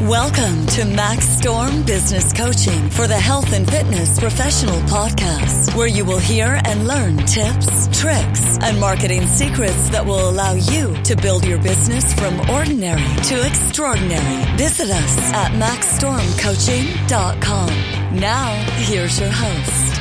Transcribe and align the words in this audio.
Welcome 0.00 0.66
to 0.66 0.84
Max 0.84 1.26
Storm 1.26 1.82
Business 1.82 2.30
Coaching 2.34 2.90
for 2.90 3.06
the 3.06 3.16
Health 3.16 3.54
and 3.54 3.66
Fitness 3.66 4.20
Professional 4.20 4.78
Podcast, 4.80 5.74
where 5.74 5.86
you 5.86 6.04
will 6.04 6.18
hear 6.18 6.60
and 6.66 6.86
learn 6.86 7.16
tips, 7.16 7.88
tricks, 7.98 8.58
and 8.60 8.78
marketing 8.78 9.26
secrets 9.26 9.88
that 9.88 10.04
will 10.04 10.28
allow 10.28 10.52
you 10.52 10.94
to 11.04 11.16
build 11.16 11.46
your 11.46 11.56
business 11.62 12.12
from 12.12 12.38
ordinary 12.50 13.00
to 13.22 13.46
extraordinary. 13.46 14.44
Visit 14.58 14.90
us 14.90 15.32
at 15.32 15.52
maxstormcoaching.com. 15.52 18.20
Now, 18.20 18.52
here's 18.76 19.18
your 19.18 19.30
host. 19.32 19.94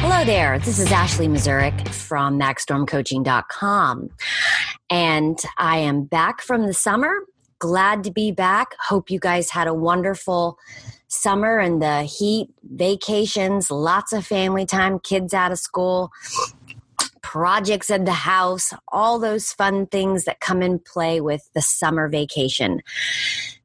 Hello 0.00 0.24
there. 0.24 0.60
This 0.60 0.78
is 0.78 0.92
Ashley 0.92 1.26
Mazurik 1.26 1.88
from 1.88 2.38
maxstormcoaching.com. 2.38 4.10
And 4.94 5.42
I 5.58 5.78
am 5.78 6.04
back 6.04 6.40
from 6.40 6.68
the 6.68 6.72
summer. 6.72 7.12
Glad 7.58 8.04
to 8.04 8.12
be 8.12 8.30
back. 8.30 8.76
Hope 8.78 9.10
you 9.10 9.18
guys 9.18 9.50
had 9.50 9.66
a 9.66 9.74
wonderful 9.74 10.56
summer 11.08 11.58
and 11.58 11.82
the 11.82 12.04
heat, 12.04 12.50
vacations, 12.62 13.72
lots 13.72 14.12
of 14.12 14.24
family 14.24 14.64
time, 14.64 15.00
kids 15.00 15.34
out 15.34 15.50
of 15.50 15.58
school, 15.58 16.12
projects 17.22 17.90
at 17.90 18.04
the 18.04 18.12
house, 18.12 18.72
all 18.86 19.18
those 19.18 19.50
fun 19.50 19.86
things 19.86 20.26
that 20.26 20.38
come 20.38 20.62
in 20.62 20.78
play 20.78 21.20
with 21.20 21.50
the 21.56 21.60
summer 21.60 22.08
vacation. 22.08 22.80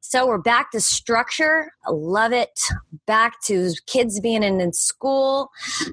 So 0.00 0.26
we're 0.26 0.38
back 0.38 0.72
to 0.72 0.80
structure. 0.80 1.70
Love 1.88 2.32
it. 2.32 2.58
Back 3.06 3.40
to 3.42 3.70
kids 3.86 4.18
being 4.18 4.42
in, 4.42 4.60
in 4.60 4.72
school 4.72 5.52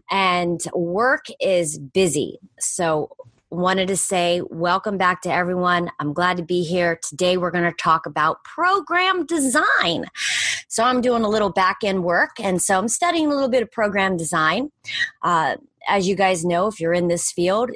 and 0.09 0.59
work 0.73 1.25
is 1.39 1.77
busy. 1.77 2.39
So 2.59 3.11
wanted 3.49 3.87
to 3.87 3.95
say 3.95 4.41
welcome 4.49 4.97
back 4.97 5.21
to 5.21 5.31
everyone. 5.31 5.89
I'm 5.99 6.13
glad 6.13 6.37
to 6.37 6.43
be 6.43 6.63
here. 6.63 6.99
Today 7.01 7.37
we're 7.37 7.51
going 7.51 7.63
to 7.63 7.77
talk 7.77 8.05
about 8.05 8.43
program 8.43 9.25
design. 9.25 10.05
So 10.67 10.83
I'm 10.83 10.99
doing 10.99 11.23
a 11.23 11.29
little 11.29 11.49
back 11.49 11.77
end 11.83 12.03
work 12.03 12.31
and 12.39 12.61
so 12.61 12.77
I'm 12.77 12.89
studying 12.89 13.27
a 13.27 13.29
little 13.29 13.49
bit 13.49 13.63
of 13.63 13.71
program 13.71 14.17
design. 14.17 14.71
Uh, 15.21 15.55
as 15.87 16.07
you 16.07 16.15
guys 16.15 16.43
know, 16.43 16.67
if 16.67 16.79
you're 16.81 16.93
in 16.93 17.07
this 17.07 17.31
field, 17.31 17.71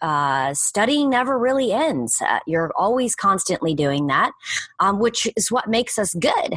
uh, 0.00 0.54
studying 0.54 1.10
never 1.10 1.38
really 1.38 1.72
ends. 1.72 2.20
Uh, 2.20 2.38
you're 2.46 2.70
always 2.76 3.14
constantly 3.14 3.74
doing 3.74 4.06
that, 4.06 4.32
um, 4.80 4.98
which 4.98 5.28
is 5.36 5.50
what 5.50 5.68
makes 5.68 5.98
us 5.98 6.14
good. 6.14 6.54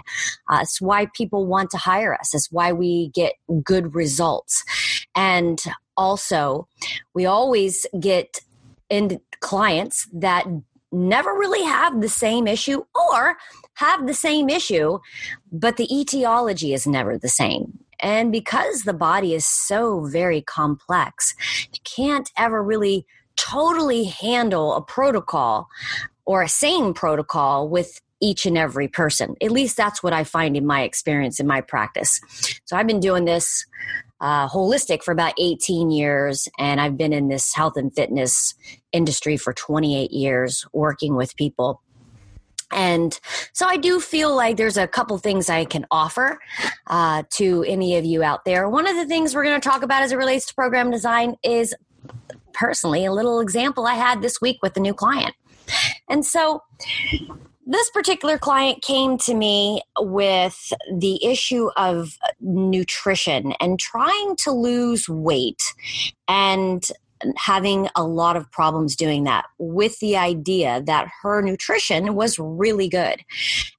Uh, 0.47 0.59
it's 0.61 0.81
why 0.81 1.07
people 1.15 1.45
want 1.45 1.69
to 1.71 1.77
hire 1.77 2.13
us. 2.13 2.33
It's 2.35 2.51
why 2.51 2.71
we 2.71 3.09
get 3.09 3.33
good 3.63 3.95
results. 3.95 4.63
And 5.15 5.59
also, 5.97 6.67
we 7.13 7.25
always 7.25 7.85
get 7.99 8.41
in 8.89 9.19
clients 9.39 10.07
that 10.13 10.45
never 10.91 11.31
really 11.31 11.63
have 11.63 12.01
the 12.01 12.09
same 12.09 12.47
issue 12.47 12.83
or 12.93 13.37
have 13.75 14.05
the 14.07 14.13
same 14.13 14.49
issue, 14.49 14.99
but 15.51 15.77
the 15.77 15.93
etiology 15.93 16.73
is 16.73 16.85
never 16.85 17.17
the 17.17 17.29
same. 17.29 17.79
And 18.01 18.31
because 18.31 18.83
the 18.83 18.93
body 18.93 19.33
is 19.33 19.45
so 19.45 20.05
very 20.05 20.41
complex, 20.41 21.35
you 21.71 21.79
can't 21.83 22.29
ever 22.37 22.61
really 22.61 23.05
totally 23.37 24.05
handle 24.05 24.75
a 24.75 24.81
protocol 24.81 25.67
or 26.25 26.41
a 26.41 26.49
same 26.49 26.93
protocol 26.93 27.69
with 27.69 28.01
each 28.21 28.45
and 28.45 28.57
every 28.57 28.87
person. 28.87 29.35
At 29.41 29.51
least 29.51 29.77
that's 29.77 30.03
what 30.03 30.13
I 30.13 30.23
find 30.23 30.55
in 30.55 30.65
my 30.65 30.83
experience 30.83 31.39
in 31.39 31.47
my 31.47 31.61
practice. 31.61 32.21
So 32.65 32.77
I've 32.77 32.87
been 32.87 32.99
doing 32.99 33.25
this 33.25 33.65
uh, 34.21 34.47
holistic 34.47 35.03
for 35.03 35.11
about 35.11 35.33
18 35.39 35.91
years, 35.91 36.47
and 36.57 36.79
I've 36.79 36.97
been 36.97 37.11
in 37.11 37.27
this 37.27 37.53
health 37.53 37.75
and 37.75 37.93
fitness 37.93 38.53
industry 38.91 39.35
for 39.35 39.51
28 39.51 40.11
years, 40.11 40.65
working 40.71 41.15
with 41.15 41.35
people. 41.35 41.81
And 42.71 43.19
so 43.51 43.65
I 43.65 43.75
do 43.75 43.99
feel 43.99 44.33
like 44.33 44.55
there's 44.55 44.77
a 44.77 44.87
couple 44.87 45.17
things 45.17 45.49
I 45.49 45.65
can 45.65 45.85
offer 45.91 46.39
uh, 46.87 47.23
to 47.31 47.65
any 47.67 47.97
of 47.97 48.05
you 48.05 48.23
out 48.23 48.45
there. 48.45 48.69
One 48.69 48.87
of 48.87 48.95
the 48.95 49.05
things 49.05 49.35
we're 49.35 49.43
going 49.43 49.59
to 49.59 49.69
talk 49.69 49.83
about 49.83 50.03
as 50.03 50.13
it 50.13 50.17
relates 50.17 50.45
to 50.47 50.55
program 50.55 50.89
design 50.89 51.35
is 51.43 51.75
personally 52.53 53.05
a 53.05 53.11
little 53.11 53.41
example 53.41 53.85
I 53.85 53.95
had 53.95 54.21
this 54.21 54.39
week 54.39 54.59
with 54.61 54.77
a 54.77 54.79
new 54.79 54.93
client. 54.93 55.35
And 56.09 56.25
so 56.25 56.63
this 57.71 57.89
particular 57.89 58.37
client 58.37 58.81
came 58.81 59.17
to 59.19 59.33
me 59.33 59.81
with 59.97 60.73
the 60.93 61.23
issue 61.25 61.69
of 61.77 62.17
nutrition 62.41 63.53
and 63.61 63.79
trying 63.79 64.35
to 64.37 64.51
lose 64.51 65.07
weight. 65.07 65.73
And 66.27 66.85
having 67.37 67.87
a 67.95 68.03
lot 68.03 68.35
of 68.35 68.51
problems 68.51 68.95
doing 68.95 69.23
that 69.25 69.45
with 69.57 69.99
the 69.99 70.17
idea 70.17 70.81
that 70.85 71.09
her 71.21 71.41
nutrition 71.41 72.15
was 72.15 72.39
really 72.39 72.87
good. 72.89 73.21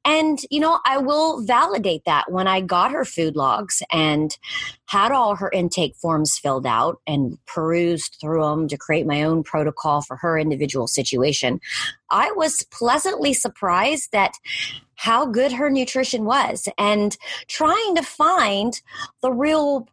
And, 0.04 0.40
you 0.50 0.60
know, 0.60 0.80
I 0.84 0.98
will 0.98 1.42
validate 1.44 2.04
that 2.06 2.30
when 2.30 2.48
I 2.48 2.60
got 2.60 2.90
her 2.92 3.04
food 3.04 3.36
logs 3.36 3.82
and 3.92 4.36
had 4.86 5.12
all 5.12 5.36
her 5.36 5.50
intake 5.50 5.94
forms 5.96 6.36
filled 6.36 6.66
out 6.66 7.00
and 7.06 7.38
perused 7.46 8.18
through 8.20 8.42
them 8.42 8.68
to 8.68 8.76
create 8.76 9.06
my 9.06 9.22
own 9.22 9.42
protocol 9.42 10.02
for 10.02 10.16
her 10.16 10.38
individual 10.38 10.86
situation. 10.86 11.60
I 12.10 12.32
was 12.32 12.62
pleasantly 12.70 13.32
surprised 13.32 14.12
that 14.12 14.32
how 14.96 15.26
good 15.26 15.50
her 15.50 15.68
nutrition 15.68 16.24
was 16.24 16.68
and 16.78 17.16
trying 17.48 17.96
to 17.96 18.02
find 18.02 18.80
the 19.20 19.32
real 19.32 19.88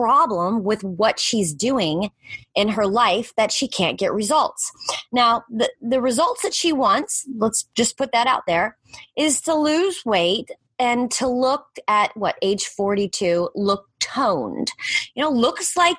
problem 0.00 0.64
with 0.64 0.82
what 0.82 1.20
she's 1.20 1.52
doing 1.52 2.10
in 2.54 2.68
her 2.68 2.86
life 2.86 3.34
that 3.36 3.52
she 3.52 3.68
can't 3.68 3.98
get 3.98 4.14
results. 4.14 4.72
Now, 5.12 5.44
the, 5.50 5.70
the 5.82 6.00
results 6.00 6.40
that 6.40 6.54
she 6.54 6.72
wants, 6.72 7.26
let's 7.36 7.64
just 7.74 7.98
put 7.98 8.12
that 8.12 8.26
out 8.26 8.44
there, 8.46 8.78
is 9.14 9.42
to 9.42 9.54
lose 9.54 10.02
weight 10.06 10.50
and 10.78 11.10
to 11.10 11.28
look 11.28 11.66
at 11.86 12.16
what 12.16 12.36
age 12.40 12.64
42 12.64 13.50
look 13.54 13.86
toned. 14.00 14.72
You 15.14 15.22
know 15.22 15.30
looks 15.30 15.76
like 15.76 15.98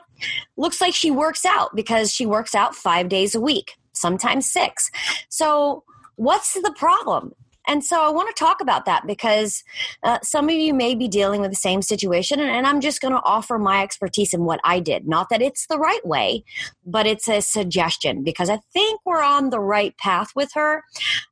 looks 0.58 0.82
like 0.82 0.96
she 0.96 1.12
works 1.12 1.46
out 1.46 1.76
because 1.76 2.12
she 2.12 2.26
works 2.26 2.56
out 2.56 2.76
5 2.76 3.08
days 3.08 3.36
a 3.36 3.40
week 3.40 3.78
sometimes 3.94 4.50
6 4.52 4.90
so 5.30 5.84
what's 6.16 6.54
the 6.54 6.74
problem 6.76 7.34
and 7.68 7.84
so 7.84 8.06
I 8.06 8.10
want 8.10 8.36
to 8.36 8.40
talk 8.40 8.62
about 8.62 8.86
that 8.86 9.06
because 9.06 9.64
uh, 10.04 10.20
some 10.24 10.50
of 10.50 10.56
you 10.56 10.74
may 10.74 10.96
be 10.96 11.08
dealing 11.08 11.42
with 11.42 11.52
the 11.52 11.56
same 11.56 11.82
situation, 11.82 12.40
and, 12.40 12.50
and 12.50 12.66
I'm 12.66 12.82
just 12.82 13.02
going 13.02 13.14
to 13.14 13.22
offer 13.24 13.58
my 13.58 13.82
expertise 13.84 14.34
in 14.34 14.46
what 14.46 14.60
I 14.64 14.80
did. 14.80 15.08
Not 15.08 15.30
that 15.30 15.42
it's 15.42 15.68
the 15.68 15.78
right 15.78 16.06
way, 16.06 16.44
but 16.86 17.06
it's 17.06 17.28
a 17.28 17.42
suggestion 17.42 18.24
because 18.24 18.50
I 18.50 18.60
think 18.74 19.02
we're 19.06 19.24
on 19.24 19.50
the 19.50 19.60
right 19.60 19.96
path 19.98 20.32
with 20.36 20.52
her. 20.54 20.84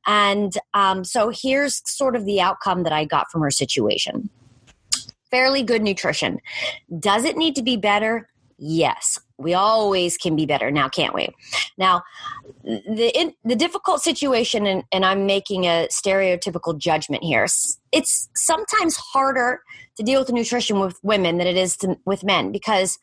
And 0.06 0.52
um, 0.74 1.04
so 1.04 1.30
here's 1.34 1.82
sort 1.84 2.16
of 2.16 2.24
the 2.24 2.40
outcome 2.40 2.84
that 2.84 2.92
I 2.92 3.04
got 3.04 3.30
from 3.30 3.42
her 3.42 3.50
situation 3.50 4.30
fairly 5.30 5.62
good 5.62 5.82
nutrition. 5.82 6.40
Does 6.98 7.24
it 7.24 7.36
need 7.36 7.54
to 7.54 7.62
be 7.62 7.76
better? 7.76 8.28
Yes, 8.58 9.18
we 9.40 9.54
always 9.54 10.16
can 10.16 10.36
be 10.36 10.46
better 10.46 10.70
now, 10.70 10.88
can't 10.88 11.14
we? 11.14 11.28
Now, 11.78 12.02
the 12.62 13.10
in, 13.14 13.34
the 13.44 13.56
difficult 13.56 14.02
situation, 14.02 14.66
and, 14.66 14.84
and 14.92 15.04
I'm 15.04 15.26
making 15.26 15.64
a 15.64 15.88
stereotypical 15.90 16.76
judgment 16.76 17.24
here. 17.24 17.46
It's 17.92 18.28
sometimes 18.34 18.96
harder 18.96 19.62
to 19.96 20.02
deal 20.02 20.20
with 20.20 20.30
nutrition 20.30 20.78
with 20.78 20.98
women 21.02 21.38
than 21.38 21.46
it 21.46 21.56
is 21.56 21.76
to, 21.78 21.98
with 22.04 22.22
men 22.22 22.52
because, 22.52 22.98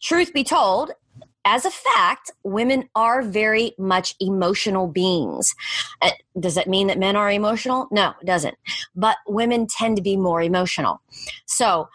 truth 0.00 0.32
be 0.32 0.44
told, 0.44 0.92
as 1.44 1.64
a 1.64 1.70
fact, 1.70 2.30
women 2.44 2.88
are 2.94 3.22
very 3.22 3.72
much 3.78 4.14
emotional 4.20 4.86
beings. 4.86 5.54
Uh, 6.02 6.10
does 6.38 6.54
that 6.54 6.68
mean 6.68 6.88
that 6.88 6.98
men 6.98 7.16
are 7.16 7.30
emotional? 7.30 7.88
No, 7.90 8.12
it 8.20 8.26
doesn't. 8.26 8.56
But 8.94 9.16
women 9.26 9.66
tend 9.66 9.96
to 9.96 10.02
be 10.02 10.16
more 10.16 10.42
emotional. 10.42 11.00
So, 11.46 11.88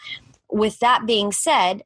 with 0.50 0.80
that 0.80 1.06
being 1.06 1.32
said, 1.32 1.84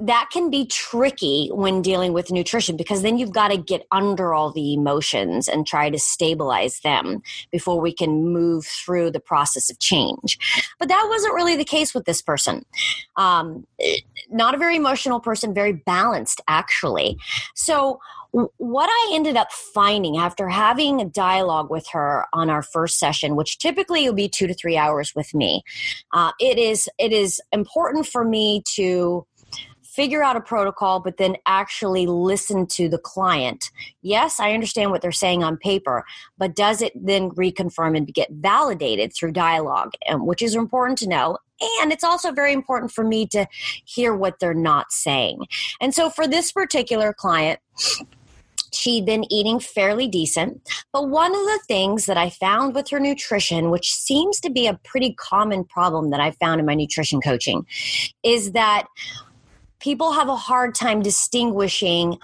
that 0.00 0.28
can 0.32 0.50
be 0.50 0.66
tricky 0.66 1.50
when 1.52 1.82
dealing 1.82 2.12
with 2.12 2.30
nutrition 2.30 2.76
because 2.76 3.02
then 3.02 3.18
you've 3.18 3.32
got 3.32 3.48
to 3.48 3.56
get 3.56 3.86
under 3.90 4.32
all 4.32 4.50
the 4.52 4.74
emotions 4.74 5.48
and 5.48 5.66
try 5.66 5.90
to 5.90 5.98
stabilize 5.98 6.80
them 6.80 7.22
before 7.50 7.80
we 7.80 7.92
can 7.92 8.32
move 8.32 8.64
through 8.64 9.10
the 9.10 9.20
process 9.20 9.70
of 9.70 9.78
change. 9.78 10.38
But 10.78 10.88
that 10.88 11.06
wasn't 11.08 11.34
really 11.34 11.56
the 11.56 11.64
case 11.64 11.94
with 11.94 12.04
this 12.04 12.22
person. 12.22 12.64
Um, 13.16 13.66
not 14.30 14.54
a 14.54 14.58
very 14.58 14.76
emotional 14.76 15.20
person, 15.20 15.54
very 15.54 15.72
balanced, 15.72 16.40
actually. 16.48 17.18
So, 17.54 18.00
what 18.30 18.90
I 18.90 19.12
ended 19.14 19.36
up 19.36 19.50
finding 19.50 20.18
after 20.18 20.50
having 20.50 21.00
a 21.00 21.06
dialogue 21.06 21.70
with 21.70 21.86
her 21.92 22.26
on 22.34 22.50
our 22.50 22.62
first 22.62 22.98
session, 22.98 23.36
which 23.36 23.58
typically 23.58 24.04
will 24.06 24.14
be 24.14 24.28
two 24.28 24.46
to 24.46 24.52
three 24.52 24.76
hours 24.76 25.14
with 25.14 25.32
me, 25.32 25.62
uh, 26.12 26.32
it 26.38 26.58
is 26.58 26.90
it 26.98 27.12
is 27.12 27.40
important 27.52 28.06
for 28.06 28.24
me 28.24 28.62
to 28.74 29.26
figure 29.98 30.22
out 30.22 30.36
a 30.36 30.40
protocol, 30.40 31.00
but 31.00 31.16
then 31.16 31.34
actually 31.46 32.06
listen 32.06 32.68
to 32.68 32.88
the 32.88 32.98
client. 32.98 33.72
Yes, 34.00 34.38
I 34.38 34.52
understand 34.52 34.92
what 34.92 35.02
they're 35.02 35.10
saying 35.10 35.42
on 35.42 35.56
paper, 35.56 36.04
but 36.38 36.54
does 36.54 36.80
it 36.80 36.92
then 36.94 37.30
reconfirm 37.30 37.96
and 37.96 38.06
get 38.06 38.28
validated 38.30 39.12
through 39.12 39.32
dialogue, 39.32 39.94
um, 40.08 40.24
which 40.24 40.40
is 40.40 40.54
important 40.54 40.98
to 40.98 41.08
know. 41.08 41.36
And 41.80 41.90
it's 41.90 42.04
also 42.04 42.30
very 42.30 42.52
important 42.52 42.92
for 42.92 43.02
me 43.02 43.26
to 43.26 43.48
hear 43.84 44.14
what 44.14 44.38
they're 44.38 44.54
not 44.54 44.92
saying. 44.92 45.46
And 45.80 45.92
so 45.92 46.10
for 46.10 46.28
this 46.28 46.52
particular 46.52 47.12
client, 47.12 47.58
she'd 48.72 49.04
been 49.04 49.24
eating 49.32 49.58
fairly 49.58 50.06
decent. 50.06 50.62
But 50.92 51.08
one 51.08 51.32
of 51.32 51.40
the 51.40 51.60
things 51.66 52.06
that 52.06 52.16
I 52.16 52.30
found 52.30 52.76
with 52.76 52.88
her 52.90 53.00
nutrition, 53.00 53.70
which 53.70 53.92
seems 53.92 54.38
to 54.42 54.50
be 54.50 54.68
a 54.68 54.78
pretty 54.84 55.14
common 55.14 55.64
problem 55.64 56.10
that 56.10 56.20
I 56.20 56.30
found 56.30 56.60
in 56.60 56.66
my 56.66 56.74
nutrition 56.74 57.20
coaching, 57.20 57.66
is 58.22 58.52
that 58.52 58.86
people 59.80 60.12
have 60.12 60.28
a 60.28 60.36
hard 60.36 60.74
time 60.74 61.02
distinguishing 61.02 62.18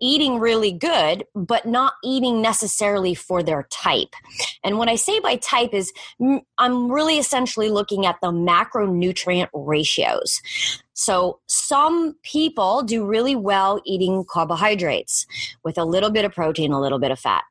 eating 0.00 0.38
really 0.38 0.72
good, 0.72 1.24
but 1.34 1.66
not 1.66 1.94
eating 2.04 2.42
necessarily 2.42 3.14
for 3.14 3.42
their 3.42 3.66
type. 3.70 4.14
And 4.62 4.78
what 4.78 4.88
I 4.88 4.96
say 4.96 5.20
by 5.20 5.36
type 5.36 5.72
is 5.72 5.92
I'm 6.58 6.90
really 6.90 7.18
essentially 7.18 7.70
looking 7.70 8.04
at 8.04 8.16
the 8.20 8.30
macronutrient 8.30 9.48
ratios. 9.54 10.40
So 10.92 11.40
some 11.46 12.16
people 12.22 12.82
do 12.82 13.06
really 13.06 13.36
well 13.36 13.80
eating 13.84 14.24
carbohydrates 14.28 15.26
with 15.62 15.78
a 15.78 15.84
little 15.84 16.10
bit 16.10 16.24
of 16.24 16.32
protein, 16.32 16.72
a 16.72 16.80
little 16.80 16.98
bit 16.98 17.10
of 17.10 17.18
fat. 17.18 17.44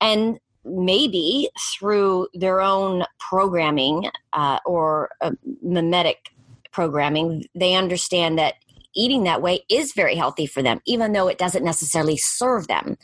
And 0.00 0.38
maybe 0.64 1.48
through 1.72 2.28
their 2.34 2.60
own 2.60 3.04
programming 3.18 4.08
uh, 4.32 4.58
or 4.64 5.10
uh, 5.20 5.32
mimetic 5.62 6.30
programming, 6.70 7.44
they 7.54 7.74
understand 7.74 8.38
that 8.38 8.54
eating 8.94 9.24
that 9.24 9.42
way 9.42 9.64
is 9.68 9.92
very 9.92 10.14
healthy 10.14 10.46
for 10.46 10.62
them, 10.62 10.80
even 10.86 11.12
though 11.12 11.28
it 11.28 11.38
doesn't 11.38 11.64
necessarily 11.64 12.16
serve 12.16 12.68
them. 12.68 12.96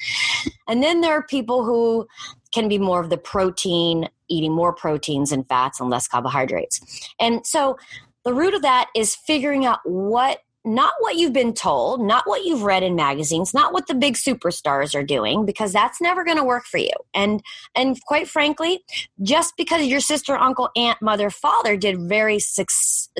And 0.67 0.83
then 0.83 1.01
there 1.01 1.13
are 1.13 1.23
people 1.23 1.65
who 1.65 2.07
can 2.53 2.69
be 2.69 2.79
more 2.79 3.01
of 3.01 3.11
the 3.11 3.19
protein, 3.19 4.09
eating 4.29 4.53
more 4.53 4.73
proteins 4.73 5.33
and 5.33 5.49
fats 5.49 5.81
and 5.81 5.91
less 5.91 6.09
carbohydrates. 6.09 6.81
And 7.21 7.47
so 7.47 7.79
the 8.25 8.35
root 8.35 8.55
of 8.55 8.63
that 8.63 8.89
is 8.95 9.15
figuring 9.15 9.65
out 9.65 9.81
what 9.85 10.41
not 10.65 10.93
what 10.99 11.17
you've 11.17 11.33
been 11.33 11.55
told, 11.55 12.01
not 12.01 12.27
what 12.27 12.45
you've 12.45 12.63
read 12.63 12.83
in 12.83 12.95
magazines, 12.95 13.55
not 13.55 13.73
what 13.73 13.87
the 13.87 13.95
big 13.95 14.15
superstars 14.15 14.95
are 14.95 15.05
doing 15.05 15.47
because 15.47 15.73
that's 15.73 16.01
never 16.01 16.25
going 16.25 16.37
to 16.37 16.45
work 16.45 16.65
for 16.65 16.79
you. 16.79 16.93
And 17.15 17.43
and 17.75 17.99
quite 18.05 18.29
frankly, 18.29 18.81
just 19.23 19.57
because 19.57 19.87
your 19.87 20.01
sister, 20.01 20.37
uncle, 20.37 20.69
aunt, 20.77 21.01
mother, 21.01 21.31
father 21.31 21.77
did 21.77 21.99
very 22.01 22.39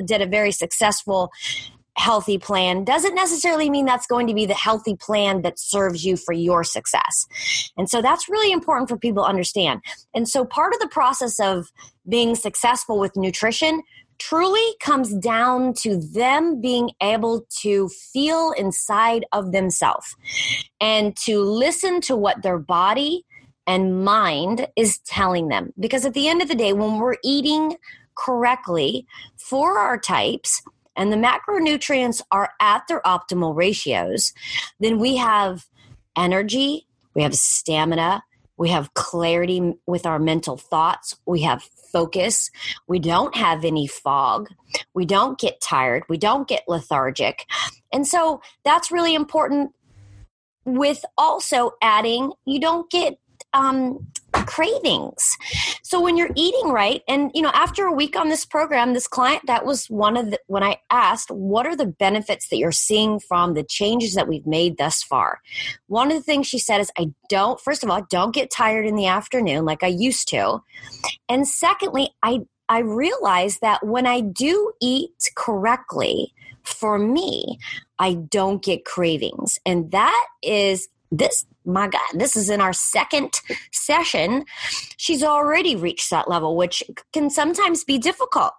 did 0.05 0.21
a 0.21 0.27
very 0.27 0.51
successful 0.51 1.31
healthy 1.97 2.37
plan 2.37 2.83
doesn't 2.83 3.15
necessarily 3.15 3.69
mean 3.69 3.85
that's 3.85 4.07
going 4.07 4.27
to 4.27 4.33
be 4.33 4.45
the 4.45 4.53
healthy 4.53 4.95
plan 4.95 5.41
that 5.41 5.59
serves 5.59 6.05
you 6.05 6.15
for 6.15 6.33
your 6.33 6.63
success. 6.63 7.27
And 7.77 7.89
so 7.89 8.01
that's 8.01 8.29
really 8.29 8.51
important 8.51 8.89
for 8.89 8.97
people 8.97 9.23
to 9.23 9.29
understand. 9.29 9.81
And 10.13 10.27
so 10.27 10.45
part 10.45 10.73
of 10.73 10.79
the 10.79 10.87
process 10.87 11.39
of 11.39 11.71
being 12.07 12.35
successful 12.35 12.99
with 12.99 13.15
nutrition 13.15 13.81
truly 14.19 14.75
comes 14.81 15.13
down 15.15 15.73
to 15.73 15.97
them 15.97 16.61
being 16.61 16.91
able 17.01 17.45
to 17.61 17.89
feel 17.89 18.51
inside 18.57 19.25
of 19.31 19.51
themselves 19.51 20.15
and 20.81 21.15
to 21.15 21.41
listen 21.41 22.01
to 22.01 22.15
what 22.15 22.43
their 22.43 22.59
body 22.59 23.25
and 23.65 24.03
mind 24.03 24.67
is 24.75 24.99
telling 24.99 25.47
them. 25.47 25.73
Because 25.79 26.05
at 26.05 26.13
the 26.13 26.27
end 26.27 26.41
of 26.41 26.47
the 26.47 26.55
day, 26.55 26.73
when 26.73 26.97
we're 26.97 27.17
eating 27.23 27.77
correctly 28.15 29.05
for 29.37 29.77
our 29.77 29.97
types, 29.97 30.61
and 30.99 31.13
the 31.13 31.15
macronutrients 31.15 32.21
are 32.29 32.51
at 32.59 32.85
their 32.89 32.99
optimal 33.01 33.55
ratios, 33.55 34.33
then 34.81 34.99
we 34.99 35.15
have 35.15 35.65
energy, 36.17 36.87
we 37.15 37.23
have 37.23 37.33
stamina, 37.33 38.21
we 38.57 38.67
have 38.67 38.93
clarity 38.93 39.75
with 39.87 40.05
our 40.05 40.19
mental 40.19 40.57
thoughts, 40.57 41.15
we 41.25 41.41
have 41.43 41.63
focus, 41.93 42.51
we 42.85 42.99
don't 42.99 43.33
have 43.33 43.63
any 43.63 43.87
fog, 43.87 44.49
we 44.93 45.05
don't 45.05 45.39
get 45.39 45.61
tired, 45.61 46.03
we 46.09 46.17
don't 46.17 46.49
get 46.49 46.67
lethargic. 46.67 47.45
And 47.93 48.05
so 48.05 48.41
that's 48.65 48.91
really 48.91 49.15
important 49.15 49.71
with 50.65 51.05
also 51.17 51.71
adding 51.81 52.33
you 52.45 52.59
don't 52.59 52.91
get 52.91 53.17
um, 53.53 54.05
cravings. 54.33 55.37
So 55.83 56.01
when 56.01 56.17
you're 56.17 56.31
eating 56.35 56.69
right, 56.69 57.01
and 57.07 57.31
you 57.33 57.41
know, 57.41 57.51
after 57.53 57.85
a 57.85 57.93
week 57.93 58.15
on 58.15 58.29
this 58.29 58.45
program, 58.45 58.93
this 58.93 59.07
client 59.07 59.43
that 59.47 59.65
was 59.65 59.85
one 59.87 60.17
of 60.17 60.31
the 60.31 60.39
when 60.47 60.63
I 60.63 60.77
asked, 60.89 61.31
what 61.31 61.65
are 61.65 61.75
the 61.75 61.85
benefits 61.85 62.49
that 62.49 62.57
you're 62.57 62.71
seeing 62.71 63.19
from 63.19 63.53
the 63.53 63.63
changes 63.63 64.13
that 64.15 64.27
we've 64.27 64.47
made 64.47 64.77
thus 64.77 65.03
far? 65.03 65.39
One 65.87 66.11
of 66.11 66.17
the 66.17 66.23
things 66.23 66.47
she 66.47 66.59
said 66.59 66.81
is, 66.81 66.91
I 66.97 67.11
don't. 67.29 67.59
First 67.59 67.83
of 67.83 67.89
all, 67.89 68.05
don't 68.09 68.33
get 68.33 68.51
tired 68.51 68.85
in 68.85 68.95
the 68.95 69.07
afternoon 69.07 69.65
like 69.65 69.83
I 69.83 69.87
used 69.87 70.27
to, 70.29 70.61
and 71.27 71.47
secondly, 71.47 72.09
I 72.23 72.41
I 72.69 72.79
realize 72.79 73.59
that 73.59 73.85
when 73.85 74.05
I 74.05 74.21
do 74.21 74.73
eat 74.79 75.31
correctly, 75.35 76.33
for 76.63 76.99
me, 76.99 77.57
I 77.97 78.13
don't 78.13 78.63
get 78.63 78.85
cravings. 78.85 79.59
And 79.65 79.91
that 79.91 80.27
is 80.43 80.87
this 81.11 81.45
my 81.69 81.87
God, 81.87 82.01
this 82.13 82.35
is 82.35 82.49
in 82.49 82.61
our 82.61 82.73
second 82.73 83.39
session. 83.71 84.45
She's 84.97 85.23
already 85.23 85.75
reached 85.75 86.09
that 86.09 86.29
level, 86.29 86.55
which 86.55 86.83
can 87.13 87.29
sometimes 87.29 87.83
be 87.83 87.97
difficult. 87.97 88.53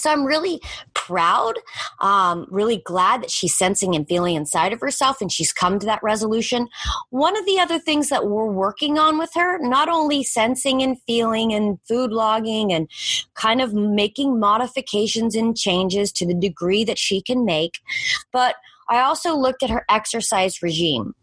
So 0.00 0.10
I'm 0.10 0.24
really 0.24 0.60
proud, 0.94 1.54
um, 2.00 2.46
really 2.50 2.78
glad 2.78 3.22
that 3.22 3.30
she's 3.30 3.56
sensing 3.56 3.94
and 3.94 4.08
feeling 4.08 4.34
inside 4.34 4.72
of 4.72 4.80
herself 4.80 5.20
and 5.20 5.30
she's 5.30 5.52
come 5.52 5.78
to 5.78 5.86
that 5.86 6.02
resolution. 6.02 6.68
One 7.10 7.36
of 7.36 7.44
the 7.44 7.58
other 7.58 7.78
things 7.78 8.08
that 8.08 8.26
we're 8.26 8.50
working 8.50 8.98
on 8.98 9.18
with 9.18 9.30
her, 9.34 9.58
not 9.58 9.88
only 9.88 10.22
sensing 10.22 10.82
and 10.82 10.96
feeling 11.06 11.52
and 11.52 11.78
food 11.86 12.12
logging 12.12 12.72
and 12.72 12.88
kind 13.34 13.60
of 13.60 13.74
making 13.74 14.40
modifications 14.40 15.34
and 15.34 15.56
changes 15.56 16.12
to 16.12 16.26
the 16.26 16.34
degree 16.34 16.84
that 16.84 16.98
she 16.98 17.20
can 17.20 17.44
make, 17.44 17.80
but 18.32 18.56
I 18.88 19.00
also 19.00 19.36
looked 19.36 19.62
at 19.62 19.70
her 19.70 19.84
exercise 19.90 20.62
regime. 20.62 21.14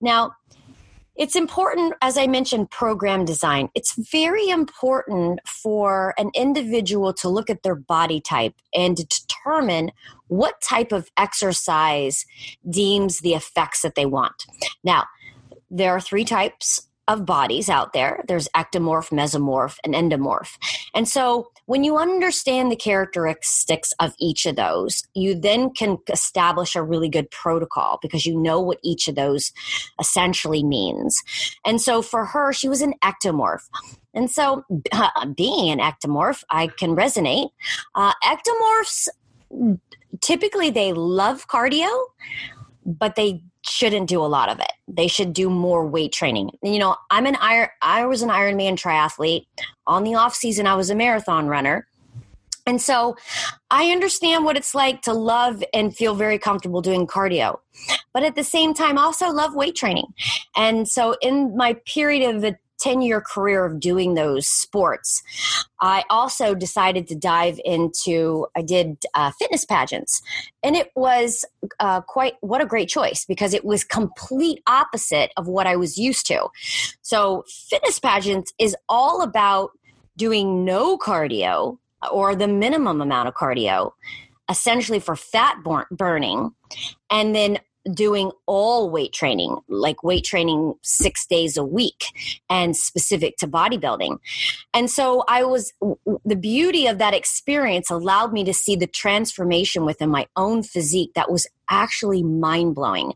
Now, 0.00 0.32
it's 1.20 1.36
important, 1.36 1.92
as 2.00 2.16
I 2.16 2.26
mentioned, 2.26 2.70
program 2.70 3.26
design. 3.26 3.68
It's 3.74 3.92
very 4.10 4.48
important 4.48 5.46
for 5.46 6.14
an 6.16 6.30
individual 6.34 7.12
to 7.12 7.28
look 7.28 7.50
at 7.50 7.62
their 7.62 7.74
body 7.74 8.22
type 8.22 8.54
and 8.72 8.96
determine 8.96 9.92
what 10.28 10.62
type 10.62 10.92
of 10.92 11.10
exercise 11.18 12.24
deems 12.70 13.18
the 13.18 13.34
effects 13.34 13.82
that 13.82 13.96
they 13.96 14.06
want. 14.06 14.46
Now, 14.82 15.04
there 15.70 15.92
are 15.92 16.00
three 16.00 16.24
types 16.24 16.88
of 17.06 17.26
bodies 17.26 17.68
out 17.68 17.92
there 17.92 18.24
there's 18.26 18.48
ectomorph, 18.56 19.10
mesomorph, 19.10 19.76
and 19.84 19.94
endomorph. 19.94 20.56
And 20.94 21.06
so 21.06 21.50
when 21.70 21.84
you 21.84 21.98
understand 21.98 22.68
the 22.68 22.74
characteristics 22.74 23.92
of 24.00 24.12
each 24.18 24.44
of 24.44 24.56
those, 24.56 25.04
you 25.14 25.36
then 25.36 25.70
can 25.70 25.98
establish 26.12 26.74
a 26.74 26.82
really 26.82 27.08
good 27.08 27.30
protocol 27.30 27.96
because 28.02 28.26
you 28.26 28.36
know 28.36 28.58
what 28.58 28.80
each 28.82 29.06
of 29.06 29.14
those 29.14 29.52
essentially 30.00 30.64
means. 30.64 31.22
And 31.64 31.80
so 31.80 32.02
for 32.02 32.24
her, 32.24 32.52
she 32.52 32.68
was 32.68 32.82
an 32.82 32.94
ectomorph. 33.04 33.68
And 34.12 34.28
so, 34.28 34.64
uh, 34.90 35.26
being 35.36 35.70
an 35.70 35.78
ectomorph, 35.78 36.42
I 36.50 36.66
can 36.66 36.96
resonate. 36.96 37.50
Uh, 37.94 38.14
ectomorphs 38.24 39.06
typically 40.20 40.70
they 40.70 40.92
love 40.92 41.46
cardio, 41.46 41.88
but 42.98 43.14
they 43.14 43.42
shouldn't 43.62 44.08
do 44.08 44.22
a 44.22 44.26
lot 44.26 44.48
of 44.48 44.58
it. 44.58 44.72
They 44.88 45.06
should 45.06 45.32
do 45.32 45.50
more 45.50 45.86
weight 45.86 46.12
training. 46.12 46.50
You 46.62 46.78
know, 46.78 46.96
I'm 47.10 47.26
an 47.26 47.36
iron 47.36 47.68
I 47.82 48.06
was 48.06 48.22
an 48.22 48.30
Ironman 48.30 48.72
triathlete. 48.72 49.46
On 49.86 50.04
the 50.04 50.14
off 50.14 50.34
season 50.34 50.66
I 50.66 50.74
was 50.74 50.90
a 50.90 50.94
marathon 50.94 51.46
runner. 51.46 51.86
And 52.66 52.80
so 52.80 53.16
I 53.70 53.90
understand 53.90 54.44
what 54.44 54.56
it's 54.56 54.74
like 54.74 55.02
to 55.02 55.12
love 55.12 55.64
and 55.72 55.96
feel 55.96 56.14
very 56.14 56.38
comfortable 56.38 56.82
doing 56.82 57.06
cardio. 57.06 57.58
But 58.12 58.22
at 58.22 58.34
the 58.34 58.44
same 58.44 58.74
time 58.74 58.98
also 58.98 59.30
love 59.30 59.54
weight 59.54 59.74
training. 59.74 60.06
And 60.56 60.86
so 60.86 61.16
in 61.20 61.56
my 61.56 61.74
period 61.86 62.34
of 62.34 62.44
10 62.80 63.02
year 63.02 63.20
career 63.20 63.64
of 63.64 63.80
doing 63.80 64.14
those 64.14 64.46
sports, 64.46 65.22
I 65.80 66.04
also 66.10 66.54
decided 66.54 67.06
to 67.08 67.14
dive 67.14 67.60
into, 67.64 68.46
I 68.56 68.62
did 68.62 69.04
uh, 69.14 69.30
fitness 69.38 69.64
pageants. 69.64 70.22
And 70.62 70.76
it 70.76 70.90
was 70.94 71.44
uh, 71.78 72.00
quite, 72.02 72.34
what 72.40 72.60
a 72.60 72.66
great 72.66 72.88
choice 72.88 73.24
because 73.24 73.54
it 73.54 73.64
was 73.64 73.84
complete 73.84 74.62
opposite 74.66 75.32
of 75.36 75.46
what 75.46 75.66
I 75.66 75.76
was 75.76 75.98
used 75.98 76.26
to. 76.26 76.48
So, 77.02 77.44
fitness 77.68 77.98
pageants 77.98 78.52
is 78.58 78.76
all 78.88 79.22
about 79.22 79.70
doing 80.16 80.64
no 80.64 80.98
cardio 80.98 81.78
or 82.10 82.34
the 82.34 82.48
minimum 82.48 83.00
amount 83.00 83.28
of 83.28 83.34
cardio 83.34 83.92
essentially 84.50 84.98
for 84.98 85.14
fat 85.16 85.56
burning 85.92 86.50
and 87.08 87.34
then 87.34 87.58
doing 87.92 88.30
all 88.46 88.90
weight 88.90 89.12
training, 89.12 89.56
like 89.68 90.02
weight 90.02 90.24
training 90.24 90.74
six 90.82 91.26
days 91.26 91.56
a 91.56 91.64
week 91.64 92.04
and 92.48 92.76
specific 92.76 93.36
to 93.38 93.48
bodybuilding. 93.48 94.18
And 94.74 94.90
so 94.90 95.24
I 95.28 95.44
was, 95.44 95.72
the 96.24 96.36
beauty 96.36 96.86
of 96.86 96.98
that 96.98 97.14
experience 97.14 97.90
allowed 97.90 98.32
me 98.32 98.44
to 98.44 98.52
see 98.52 98.76
the 98.76 98.86
transformation 98.86 99.84
within 99.84 100.10
my 100.10 100.26
own 100.36 100.62
physique 100.62 101.12
that 101.14 101.30
was 101.30 101.46
actually 101.70 102.22
mind 102.22 102.74
blowing. 102.74 103.14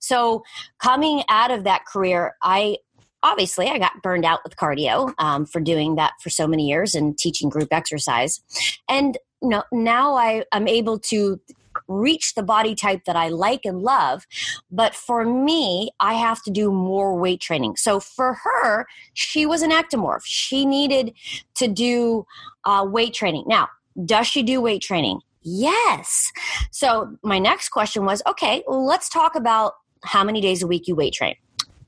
So 0.00 0.44
coming 0.78 1.22
out 1.28 1.50
of 1.50 1.64
that 1.64 1.84
career, 1.86 2.36
I, 2.42 2.78
obviously 3.22 3.66
i 3.66 3.78
got 3.78 4.02
burned 4.02 4.26
out 4.26 4.40
with 4.44 4.56
cardio 4.56 5.12
um, 5.18 5.46
for 5.46 5.58
doing 5.58 5.96
that 5.96 6.12
for 6.22 6.30
so 6.30 6.46
many 6.46 6.68
years 6.68 6.94
and 6.94 7.18
teaching 7.18 7.48
group 7.48 7.68
exercise 7.72 8.40
and 8.88 9.16
you 9.42 9.48
know 9.48 9.64
now 9.72 10.14
i 10.14 10.44
am 10.52 10.68
able 10.68 10.98
to 10.98 11.40
reach 11.88 12.34
the 12.34 12.42
body 12.42 12.74
type 12.74 13.04
that 13.04 13.16
I 13.16 13.28
like 13.28 13.64
and 13.64 13.82
love. 13.82 14.26
But 14.70 14.94
for 14.94 15.24
me, 15.24 15.90
I 16.00 16.14
have 16.14 16.42
to 16.44 16.50
do 16.50 16.70
more 16.70 17.16
weight 17.16 17.40
training. 17.40 17.76
So 17.76 18.00
for 18.00 18.34
her, 18.34 18.86
she 19.14 19.46
was 19.46 19.62
an 19.62 19.70
ectomorph. 19.70 20.22
She 20.24 20.66
needed 20.66 21.14
to 21.54 21.68
do 21.68 22.26
uh, 22.64 22.86
weight 22.88 23.14
training. 23.14 23.44
Now, 23.46 23.68
does 24.04 24.26
she 24.26 24.42
do 24.42 24.60
weight 24.60 24.82
training? 24.82 25.20
Yes. 25.42 26.32
So 26.70 27.16
my 27.22 27.38
next 27.38 27.68
question 27.68 28.04
was 28.04 28.22
okay, 28.26 28.62
let's 28.66 29.08
talk 29.08 29.36
about 29.36 29.74
how 30.02 30.24
many 30.24 30.40
days 30.40 30.62
a 30.62 30.66
week 30.66 30.88
you 30.88 30.94
weight 30.94 31.14
train 31.14 31.36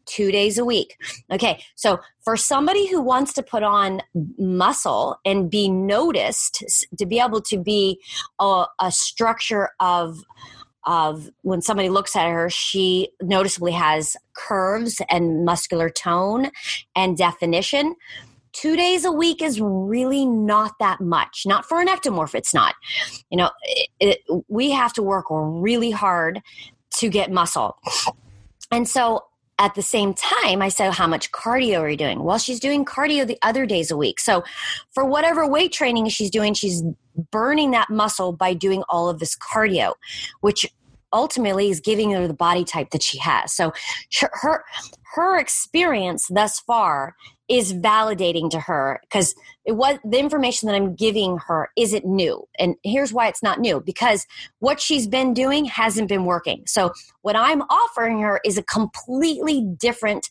two 0.09 0.33
days 0.33 0.59
a 0.59 0.65
week. 0.65 0.97
Okay, 1.31 1.63
so 1.75 2.01
for 2.21 2.37
somebody 2.37 2.87
who 2.87 3.01
wants 3.01 3.33
to 3.35 3.43
put 3.43 3.63
on 3.63 4.03
muscle 4.39 5.17
and 5.25 5.51
be 5.51 5.69
noticed, 5.69 6.65
to 6.99 7.07
be 7.07 7.21
able 7.21 7.41
to 7.43 7.59
be 7.59 8.01
a, 8.41 8.65
a 8.81 8.91
structure 8.91 9.71
of 9.81 10.19
of 10.87 11.29
when 11.43 11.61
somebody 11.61 11.91
looks 11.91 12.17
at 12.17 12.31
her, 12.31 12.49
she 12.49 13.11
noticeably 13.21 13.73
has 13.73 14.17
curves 14.33 15.03
and 15.11 15.45
muscular 15.45 15.91
tone 15.91 16.51
and 16.97 17.15
definition. 17.17 17.95
Two 18.53 18.75
days 18.75 19.05
a 19.05 19.13
week 19.13 19.43
is 19.43 19.61
really 19.61 20.25
not 20.25 20.73
that 20.81 21.01
much. 21.03 21.43
Not 21.45 21.67
for 21.67 21.83
an 21.83 21.89
ectomorph, 21.89 22.35
it's 22.35 22.55
not. 22.55 22.75
You 23.29 23.37
know, 23.37 23.51
it, 23.65 23.91
it, 24.01 24.43
we 24.49 24.71
have 24.71 24.95
to 24.95 25.03
work 25.03 25.27
really 25.29 25.91
hard 25.91 26.41
to 26.97 27.09
get 27.11 27.31
muscle. 27.31 27.77
And 28.71 28.89
so 28.89 29.25
at 29.59 29.75
the 29.75 29.83
same 29.83 30.15
time, 30.15 30.63
I 30.63 30.69
said, 30.69 30.93
How 30.93 31.07
much 31.07 31.33
cardio 31.33 31.81
are 31.81 31.89
you 31.89 31.97
doing? 31.97 32.23
Well, 32.23 32.39
she's 32.39 32.61
doing 32.61 32.85
cardio 32.85 33.27
the 33.27 33.39
other 33.43 33.67
days 33.67 33.91
a 33.91 33.97
week. 33.97 34.21
So, 34.21 34.45
for 34.93 35.05
whatever 35.05 35.47
weight 35.47 35.73
training 35.73 36.09
she's 36.09 36.31
doing, 36.31 36.55
she's 36.55 36.83
burning 37.33 37.73
that 37.73 37.91
muscle 37.91 38.33
by 38.33 38.55
doing 38.55 38.85
all 38.89 39.09
of 39.09 39.19
this 39.19 39.37
cardio, 39.37 39.95
which 40.41 40.67
ultimately 41.13 41.71
is 41.71 41.81
giving 41.81 42.13
her 42.13 42.27
the 42.27 42.35
body 42.35 42.65
type 42.65 42.91
that 42.91 43.03
she 43.03 43.19
has. 43.19 43.53
So, 43.55 43.73
her, 44.33 44.65
her 45.15 45.39
experience 45.39 46.27
thus 46.31 46.61
far 46.61 47.15
is 47.49 47.73
validating 47.73 48.51
to 48.51 48.61
her 48.61 49.01
because 49.03 49.35
it 49.65 49.73
was 49.73 49.99
the 50.05 50.19
information 50.19 50.67
that 50.67 50.75
I'm 50.75 50.95
giving 50.95 51.39
her 51.47 51.71
isn't 51.77 52.05
new. 52.05 52.47
And 52.59 52.75
here's 52.85 53.13
why 53.13 53.29
it's 53.29 53.43
not 53.43 53.59
new 53.59 53.81
because 53.81 54.27
what 54.59 54.81
she's 54.81 55.07
been 55.07 55.33
doing 55.33 55.65
hasn't 55.65 56.09
been 56.09 56.25
working. 56.25 56.65
So 56.67 56.93
what 57.23 57.37
I'm 57.37 57.63
offering 57.63 58.21
her 58.21 58.41
is 58.45 58.59
a 58.59 58.63
completely 58.63 59.63
different 59.63 60.31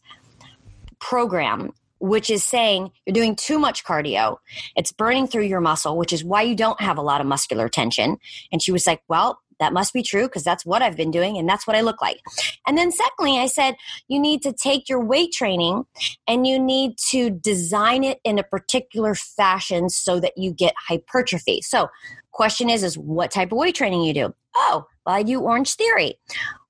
program 1.00 1.74
which 2.00 2.30
is 2.30 2.44
saying 2.44 2.92
you're 3.06 3.14
doing 3.14 3.36
too 3.36 3.58
much 3.58 3.84
cardio. 3.84 4.38
It's 4.76 4.92
burning 4.92 5.26
through 5.26 5.46
your 5.46 5.62
muscle, 5.62 5.98
which 5.98 6.14
is 6.14 6.24
why 6.24 6.44
you 6.44 6.56
don't 6.56 6.80
have 6.80 7.00
a 7.00 7.02
lot 7.02 7.22
of 7.22 7.28
muscular 7.28 7.70
tension. 7.70 8.18
And 8.52 8.62
she 8.62 8.72
was 8.72 8.86
like, 8.86 9.02
Well, 9.08 9.40
that 9.60 9.74
must 9.74 9.94
be 9.94 10.04
true 10.04 10.28
because 10.28 10.44
that's 10.44 10.66
what 10.66 10.82
I've 10.82 10.98
been 10.98 11.12
doing 11.12 11.38
and 11.38 11.48
that's 11.48 11.66
what 11.66 11.76
I 11.76 11.82
look 11.82 12.02
like. 12.02 12.20
And 12.66 12.78
then, 12.78 12.92
secondly, 12.92 13.40
I 13.40 13.48
said 13.48 13.76
you 14.08 14.20
need 14.20 14.42
to 14.44 14.54
take 14.54 14.90
your 14.90 15.04
weight 15.04 15.32
training 15.32 15.86
and 16.28 16.46
you 16.46 16.60
need 16.60 16.98
to 17.10 17.30
design 17.30 18.04
it 18.04 18.20
in 18.24 18.40
a 18.40 18.44
particular 18.44 19.16
fashion 19.16 19.90
so 19.90 20.20
that 20.20 20.34
you 20.38 20.52
get 20.52 20.74
hypertrophy. 20.88 21.62
So, 21.62 21.90
question 22.32 22.70
is, 22.70 22.84
is 22.84 22.98
what 22.98 23.32
type 23.32 23.52
of 23.52 23.58
weight 23.58 23.76
training 23.76 24.04
you 24.04 24.14
do? 24.14 24.34
Oh, 24.56 24.86
well, 25.06 25.16
I 25.16 25.24
do 25.24 25.40
Orange 25.40 25.74
Theory. 25.76 26.20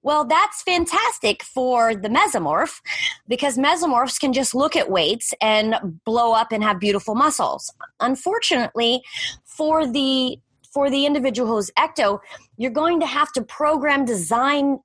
Well, 0.04 0.24
that's 0.24 0.62
fantastic 0.62 1.44
for 1.44 1.94
the 1.94 2.08
mesomorph 2.08 2.80
because 3.28 3.58
mesomorphs 3.58 4.18
can 4.20 4.32
just 4.32 4.56
look 4.56 4.78
at 4.78 4.90
weights 4.90 5.34
and 5.42 5.76
blow 6.06 6.32
up 6.32 6.54
and 6.54 6.64
have 6.64 6.80
beautiful 6.80 7.14
muscles. 7.14 7.74
Unfortunately, 8.00 9.02
for 9.44 9.86
the 9.86 10.38
for 10.74 10.90
the 10.90 11.06
individual 11.06 11.56
who's 11.56 11.72
ecto, 11.78 12.20
you're 12.58 12.72
going 12.72 13.00
to 13.00 13.06
have 13.06 13.32
to 13.34 13.42
program 13.42 14.06
design 14.06 14.80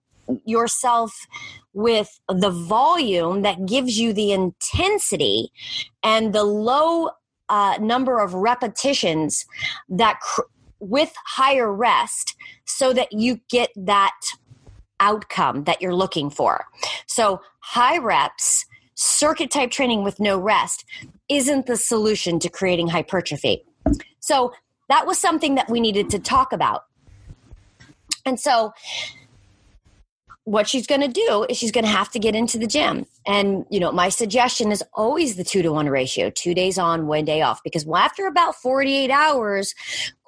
yourself 0.45 1.27
with 1.73 2.21
the 2.29 2.51
volume 2.51 3.43
that 3.43 3.67
gives 3.67 3.99
you 3.99 4.13
the 4.13 4.33
intensity 4.33 5.51
and 6.03 6.33
the 6.33 6.45
low 6.45 7.11
uh, 7.49 7.77
number 7.81 8.21
of 8.21 8.35
repetitions 8.35 9.47
that 9.89 10.21
cr- 10.21 10.43
with 10.79 11.13
higher 11.27 11.73
rest 11.73 12.37
so 12.65 12.93
that 12.93 13.13
you 13.13 13.41
get 13.51 13.71
that 13.77 14.19
outcome 15.01 15.65
that 15.65 15.83
you're 15.83 15.95
looking 15.95 16.31
for. 16.31 16.67
So, 17.07 17.41
high 17.61 17.99
reps, 17.99 18.65
circuit 18.95 19.51
type 19.51 19.71
training 19.71 20.05
with 20.05 20.21
no 20.21 20.39
rest 20.39 20.85
isn't 21.29 21.67
the 21.67 21.77
solution 21.77 22.39
to 22.41 22.49
creating 22.49 22.89
hypertrophy. 22.89 23.65
So, 24.21 24.53
that 24.89 25.07
was 25.07 25.19
something 25.19 25.55
that 25.57 25.71
we 25.71 25.81
needed 25.81 26.11
to 26.11 26.19
talk 26.19 26.53
about. 26.53 26.85
And 28.25 28.39
so, 28.39 28.73
what 30.45 30.69
she's 30.69 30.87
going 30.87 31.01
to 31.01 31.09
do 31.09 31.47
is 31.49 31.57
she's 31.57 31.71
going 31.71 31.85
to 31.85 31.91
have 31.91 32.11
to 32.11 32.19
get 32.19 32.35
into 32.35 32.59
the 32.59 32.67
gym. 32.67 33.07
And, 33.27 33.65
you 33.71 33.79
know, 33.79 33.93
my 33.93 34.09
suggestion 34.09 34.73
is 34.73 34.83
always 34.93 35.37
the 35.37 35.45
two 35.45 35.63
to 35.63 35.71
one 35.71 35.89
ratio 35.89 36.31
two 36.31 36.53
days 36.53 36.79
on, 36.79 37.07
one 37.07 37.25
day 37.25 37.43
off, 37.43 37.63
because 37.63 37.87
after 37.89 38.27
about 38.27 38.57
48 38.57 39.11
hours, 39.11 39.73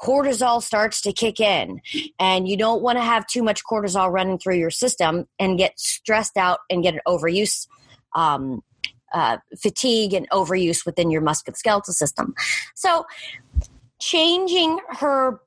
cortisol 0.01 0.63
starts 0.63 1.01
to 1.03 1.13
kick 1.13 1.41
in. 1.41 1.81
And 2.21 2.47
you 2.47 2.57
don't 2.57 2.81
want 2.81 2.99
to 2.99 3.03
have 3.03 3.27
too 3.27 3.43
much 3.43 3.65
cortisol 3.65 4.13
running 4.13 4.39
through 4.39 4.57
your 4.57 4.71
system 4.71 5.27
and 5.41 5.59
get 5.59 5.79
stressed 5.81 6.37
out 6.37 6.61
and 6.71 6.83
get 6.83 6.95
an 6.95 7.01
overuse. 7.09 7.67
Um, 8.15 8.63
uh, 9.13 9.39
fatigue 9.61 10.13
and 10.13 10.29
overuse 10.31 10.85
within 10.85 11.09
your 11.09 11.23
musculoskeletal 11.23 11.93
system. 11.93 12.35
So, 12.75 13.07
changing 14.01 14.81
her 14.89 15.41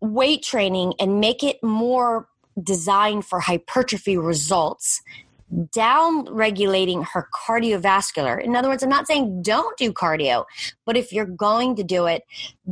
weight 0.00 0.42
training 0.42 0.94
and 0.98 1.20
make 1.20 1.42
it 1.42 1.62
more 1.62 2.28
designed 2.62 3.24
for 3.24 3.40
hypertrophy 3.40 4.16
results 4.16 5.02
down 5.72 6.26
regulating 6.32 7.02
her 7.02 7.28
cardiovascular. 7.34 8.42
In 8.42 8.54
other 8.54 8.68
words, 8.68 8.82
I'm 8.82 8.90
not 8.90 9.06
saying 9.06 9.42
don't 9.42 9.76
do 9.78 9.92
cardio, 9.92 10.44
but 10.84 10.96
if 10.96 11.12
you're 11.12 11.24
going 11.24 11.76
to 11.76 11.82
do 11.82 12.06
it, 12.06 12.22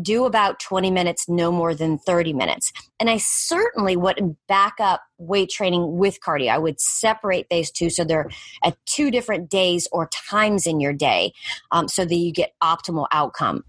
do 0.03 0.27
about 0.27 0.61
20 0.61 0.91
minutes, 0.91 1.29
no 1.29 1.51
more 1.51 1.75
than 1.75 1.99
30 1.99 2.35
minutes. 2.35 2.73
And 3.01 3.09
I 3.09 3.17
certainly 3.17 3.97
would 3.97 4.37
back 4.47 4.75
up 4.79 5.03
weight 5.19 5.51
training 5.51 5.97
with 5.97 6.19
cardio. 6.21 6.51
I 6.51 6.59
would 6.59 6.81
separate 6.81 7.49
these 7.49 7.71
two 7.71 7.89
so 7.89 8.05
they're 8.05 8.29
at 8.63 8.77
two 8.85 9.11
different 9.11 9.49
days 9.49 9.89
or 9.91 10.09
times 10.09 10.67
in 10.67 10.81
your 10.81 10.93
day 10.93 11.33
um, 11.71 11.89
so 11.89 12.05
that 12.05 12.15
you 12.15 12.33
get 12.33 12.53
optimal 12.63 13.07
outcome 13.11 13.65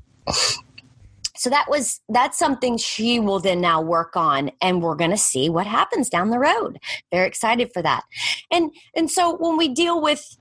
so 1.38 1.50
that 1.50 1.70
was 1.70 2.01
that's 2.10 2.38
something 2.38 2.77
she 2.77 3.20
will 3.20 3.39
then 3.39 3.62
now 3.62 3.82
work 3.82 4.15
on 4.15 4.51
and 4.62 4.82
we're 4.82 4.96
going 4.96 5.12
to 5.12 5.17
see 5.17 5.50
what 5.50 5.67
happens 5.67 6.10
down 6.10 6.29
the 6.29 6.39
road. 6.39 6.79
Very 7.12 7.27
excited 7.27 7.72
for 7.74 7.82
that. 7.82 8.03
And 8.51 8.72
and 8.96 9.10
so 9.10 9.36
when 9.38 9.58
we 9.58 9.70
deal 9.70 10.01
with 10.01 10.38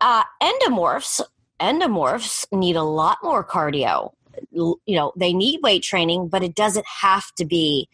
uh, 0.00 0.24
endomorphs 0.42 1.20
endomorphs 1.60 2.44
need 2.52 2.76
a 2.76 2.82
lot 2.82 3.18
more 3.22 3.44
cardio. 3.44 4.12
You 4.52 4.78
know 4.86 5.12
they 5.16 5.32
need 5.32 5.60
weight 5.62 5.82
training 5.82 6.28
but 6.28 6.42
it 6.42 6.54
doesn't 6.54 6.86
have 7.00 7.32
to 7.38 7.44
be 7.44 7.88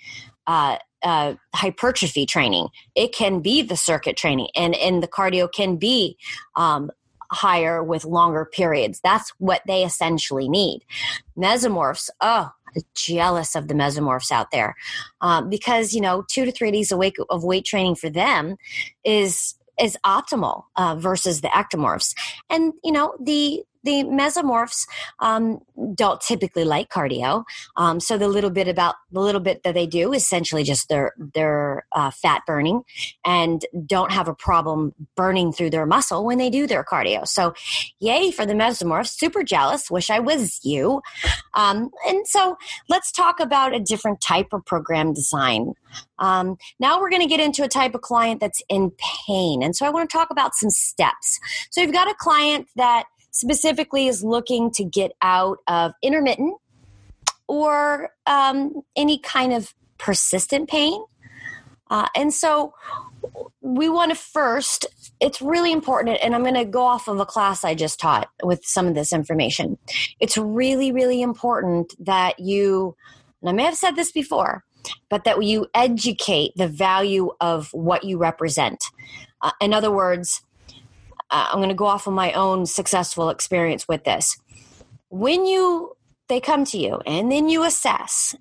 uh, 0.46 0.78
uh, 1.02 1.34
hypertrophy 1.54 2.26
training. 2.26 2.68
It 2.94 3.14
can 3.14 3.40
be 3.40 3.62
the 3.62 3.76
circuit 3.76 4.16
training, 4.16 4.48
and 4.54 4.74
and 4.76 5.02
the 5.02 5.08
cardio 5.08 5.50
can 5.50 5.76
be 5.76 6.16
um, 6.56 6.90
higher 7.32 7.82
with 7.82 8.04
longer 8.04 8.44
periods. 8.44 9.00
That's 9.02 9.30
what 9.38 9.62
they 9.66 9.84
essentially 9.84 10.48
need. 10.48 10.84
Mesomorphs, 11.36 12.10
oh, 12.20 12.50
jealous 12.94 13.54
of 13.54 13.68
the 13.68 13.74
mesomorphs 13.74 14.30
out 14.30 14.50
there 14.50 14.74
um, 15.20 15.50
because 15.50 15.92
you 15.92 16.00
know 16.00 16.24
two 16.28 16.44
to 16.44 16.52
three 16.52 16.70
days 16.70 16.90
a 16.90 16.96
week 16.96 17.16
of 17.30 17.44
weight 17.44 17.64
training 17.64 17.94
for 17.94 18.08
them 18.08 18.56
is 19.04 19.54
is 19.80 19.96
optimal 20.04 20.64
uh, 20.76 20.94
versus 20.96 21.40
the 21.40 21.48
ectomorphs 21.48 22.14
and 22.48 22.72
you 22.82 22.92
know 22.92 23.14
the 23.20 23.62
the 23.84 24.04
mesomorphs 24.04 24.86
um, 25.20 25.60
don't 25.94 26.20
typically 26.20 26.64
like 26.64 26.90
cardio. 26.90 27.44
Um, 27.76 28.00
so 28.00 28.18
the 28.18 28.28
little 28.28 28.50
bit 28.50 28.68
about 28.68 28.96
the 29.10 29.20
little 29.20 29.40
bit 29.40 29.62
that 29.62 29.74
they 29.74 29.86
do 29.86 30.12
is 30.12 30.22
essentially 30.22 30.62
just 30.62 30.88
their 30.88 31.12
their 31.18 31.86
uh, 31.92 32.10
fat 32.10 32.42
burning, 32.46 32.82
and 33.24 33.64
don't 33.86 34.12
have 34.12 34.28
a 34.28 34.34
problem 34.34 34.94
burning 35.16 35.52
through 35.52 35.70
their 35.70 35.86
muscle 35.86 36.24
when 36.24 36.38
they 36.38 36.50
do 36.50 36.66
their 36.66 36.84
cardio. 36.84 37.26
So, 37.26 37.54
yay 38.00 38.30
for 38.30 38.46
the 38.46 38.54
mesomorphs! 38.54 39.08
Super 39.08 39.42
jealous. 39.42 39.90
Wish 39.90 40.10
I 40.10 40.18
was 40.20 40.60
you. 40.62 41.02
Um, 41.54 41.90
and 42.06 42.26
so 42.26 42.56
let's 42.88 43.12
talk 43.12 43.40
about 43.40 43.74
a 43.74 43.80
different 43.80 44.20
type 44.20 44.48
of 44.52 44.64
program 44.64 45.12
design. 45.12 45.72
Um, 46.18 46.56
now 46.78 47.00
we're 47.00 47.10
going 47.10 47.22
to 47.22 47.28
get 47.28 47.40
into 47.40 47.64
a 47.64 47.68
type 47.68 47.94
of 47.94 48.00
client 48.00 48.40
that's 48.40 48.62
in 48.68 48.92
pain. 49.26 49.62
And 49.62 49.74
so 49.74 49.86
I 49.86 49.90
want 49.90 50.08
to 50.08 50.16
talk 50.16 50.30
about 50.30 50.54
some 50.54 50.70
steps. 50.70 51.40
So 51.70 51.80
you've 51.80 51.92
got 51.92 52.08
a 52.08 52.14
client 52.18 52.68
that 52.76 53.04
specifically 53.32 54.06
is 54.06 54.22
looking 54.22 54.70
to 54.70 54.84
get 54.84 55.12
out 55.20 55.58
of 55.66 55.92
intermittent 56.02 56.54
or 57.48 58.10
um, 58.26 58.82
any 58.96 59.18
kind 59.18 59.52
of 59.52 59.74
persistent 59.98 60.68
pain. 60.70 61.04
Uh, 61.90 62.06
and 62.16 62.32
so 62.32 62.72
we 63.60 63.88
want 63.88 64.10
to 64.10 64.14
first, 64.14 64.86
it's 65.20 65.42
really 65.42 65.72
important, 65.72 66.18
and 66.22 66.34
I'm 66.34 66.42
going 66.42 66.54
to 66.54 66.64
go 66.64 66.82
off 66.82 67.08
of 67.08 67.20
a 67.20 67.26
class 67.26 67.64
I 67.64 67.74
just 67.74 68.00
taught 68.00 68.28
with 68.42 68.64
some 68.64 68.86
of 68.86 68.94
this 68.94 69.12
information. 69.12 69.78
It's 70.18 70.36
really, 70.36 70.92
really 70.92 71.22
important 71.22 71.94
that 72.04 72.40
you, 72.40 72.96
and 73.40 73.50
I 73.50 73.52
may 73.52 73.64
have 73.64 73.76
said 73.76 73.96
this 73.96 74.12
before, 74.12 74.64
but 75.08 75.24
that 75.24 75.42
you 75.42 75.66
educate 75.74 76.52
the 76.56 76.68
value 76.68 77.30
of 77.40 77.68
what 77.72 78.04
you 78.04 78.18
represent. 78.18 78.82
Uh, 79.40 79.52
in 79.60 79.72
other 79.72 79.90
words, 79.90 80.42
uh, 81.32 81.48
I'm 81.50 81.58
going 81.58 81.70
to 81.70 81.74
go 81.74 81.86
off 81.86 82.06
of 82.06 82.12
my 82.12 82.32
own 82.32 82.66
successful 82.66 83.30
experience 83.30 83.88
with 83.88 84.04
this. 84.04 84.38
When 85.08 85.46
you 85.46 85.96
they 86.28 86.40
come 86.40 86.64
to 86.66 86.78
you 86.78 87.00
and 87.04 87.30
then 87.30 87.48
you 87.48 87.64
assess 87.64 88.34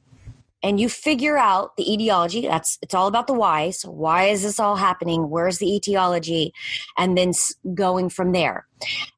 and 0.63 0.79
you 0.79 0.87
figure 0.87 1.37
out 1.37 1.75
the 1.75 1.91
etiology 1.91 2.41
that's 2.41 2.77
it's 2.81 2.93
all 2.93 3.07
about 3.07 3.27
the 3.27 3.33
whys 3.33 3.81
why 3.83 4.25
is 4.25 4.43
this 4.43 4.59
all 4.59 4.75
happening? 4.75 5.29
Where's 5.29 5.57
the 5.57 5.75
etiology? 5.75 6.53
And 6.97 7.17
then 7.17 7.33
going 7.73 8.09
from 8.09 8.31
there. 8.31 8.67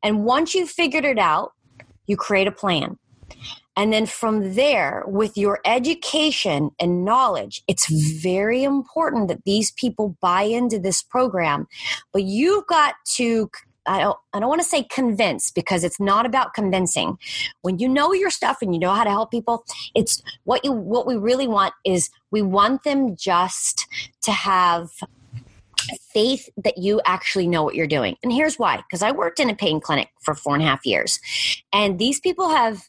And 0.01 0.23
once 0.23 0.55
you've 0.55 0.69
figured 0.69 1.05
it 1.05 1.19
out 1.19 1.53
you 2.07 2.17
create 2.17 2.47
a 2.47 2.51
plan 2.51 2.97
and 3.75 3.91
then 3.91 4.05
from 4.05 4.53
there, 4.53 5.03
with 5.07 5.37
your 5.37 5.59
education 5.65 6.71
and 6.79 7.03
knowledge, 7.03 7.63
it's 7.67 7.87
very 8.21 8.63
important 8.63 9.27
that 9.29 9.43
these 9.45 9.71
people 9.71 10.15
buy 10.21 10.43
into 10.43 10.77
this 10.77 11.01
program. 11.01 11.67
But 12.11 12.23
you've 12.23 12.67
got 12.67 12.95
to 13.15 13.49
I 13.85 13.99
don't 13.99 14.17
I 14.33 14.39
don't 14.39 14.49
want 14.49 14.61
to 14.61 14.67
say 14.67 14.83
convince 14.83 15.51
because 15.51 15.83
it's 15.83 15.99
not 15.99 16.25
about 16.25 16.53
convincing. 16.53 17.17
When 17.63 17.79
you 17.79 17.89
know 17.89 18.13
your 18.13 18.29
stuff 18.29 18.59
and 18.61 18.73
you 18.73 18.79
know 18.79 18.93
how 18.93 19.03
to 19.03 19.09
help 19.09 19.31
people, 19.31 19.65
it's 19.93 20.21
what 20.45 20.63
you 20.63 20.71
what 20.71 21.05
we 21.05 21.15
really 21.15 21.47
want 21.47 21.73
is 21.83 22.09
we 22.31 22.41
want 22.41 22.83
them 22.83 23.15
just 23.15 23.87
to 24.21 24.31
have 24.31 24.89
faith 26.13 26.47
that 26.55 26.77
you 26.77 27.01
actually 27.05 27.47
know 27.47 27.63
what 27.63 27.75
you're 27.75 27.87
doing. 27.87 28.15
And 28.23 28.31
here's 28.31 28.57
why 28.57 28.77
because 28.77 29.01
I 29.01 29.11
worked 29.11 29.39
in 29.39 29.49
a 29.49 29.55
pain 29.55 29.81
clinic 29.81 30.09
for 30.21 30.33
four 30.33 30.53
and 30.55 30.63
a 30.63 30.67
half 30.67 30.85
years. 30.85 31.19
And 31.73 31.99
these 31.99 32.19
people 32.19 32.49
have 32.49 32.87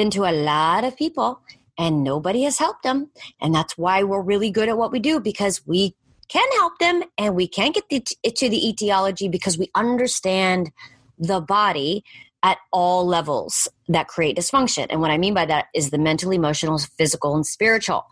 been 0.00 0.08
to 0.08 0.24
a 0.24 0.32
lot 0.32 0.82
of 0.82 0.96
people 0.96 1.42
and 1.76 2.02
nobody 2.02 2.44
has 2.44 2.56
helped 2.56 2.84
them. 2.84 3.10
And 3.38 3.54
that's 3.54 3.76
why 3.76 4.02
we're 4.02 4.22
really 4.22 4.50
good 4.50 4.70
at 4.70 4.78
what 4.78 4.92
we 4.92 4.98
do 4.98 5.20
because 5.20 5.60
we 5.66 5.94
can 6.26 6.48
help 6.52 6.78
them 6.78 7.02
and 7.18 7.34
we 7.34 7.46
can 7.46 7.70
get 7.70 7.86
the, 7.90 8.00
to 8.00 8.48
the 8.48 8.66
etiology 8.66 9.28
because 9.28 9.58
we 9.58 9.70
understand 9.74 10.72
the 11.18 11.38
body 11.42 12.02
at 12.42 12.56
all 12.72 13.06
levels 13.06 13.68
that 13.88 14.08
create 14.08 14.38
dysfunction. 14.38 14.86
And 14.88 15.02
what 15.02 15.10
I 15.10 15.18
mean 15.18 15.34
by 15.34 15.44
that 15.44 15.66
is 15.74 15.90
the 15.90 15.98
mental, 15.98 16.30
emotional, 16.30 16.78
physical, 16.78 17.36
and 17.36 17.44
spiritual. 17.44 18.06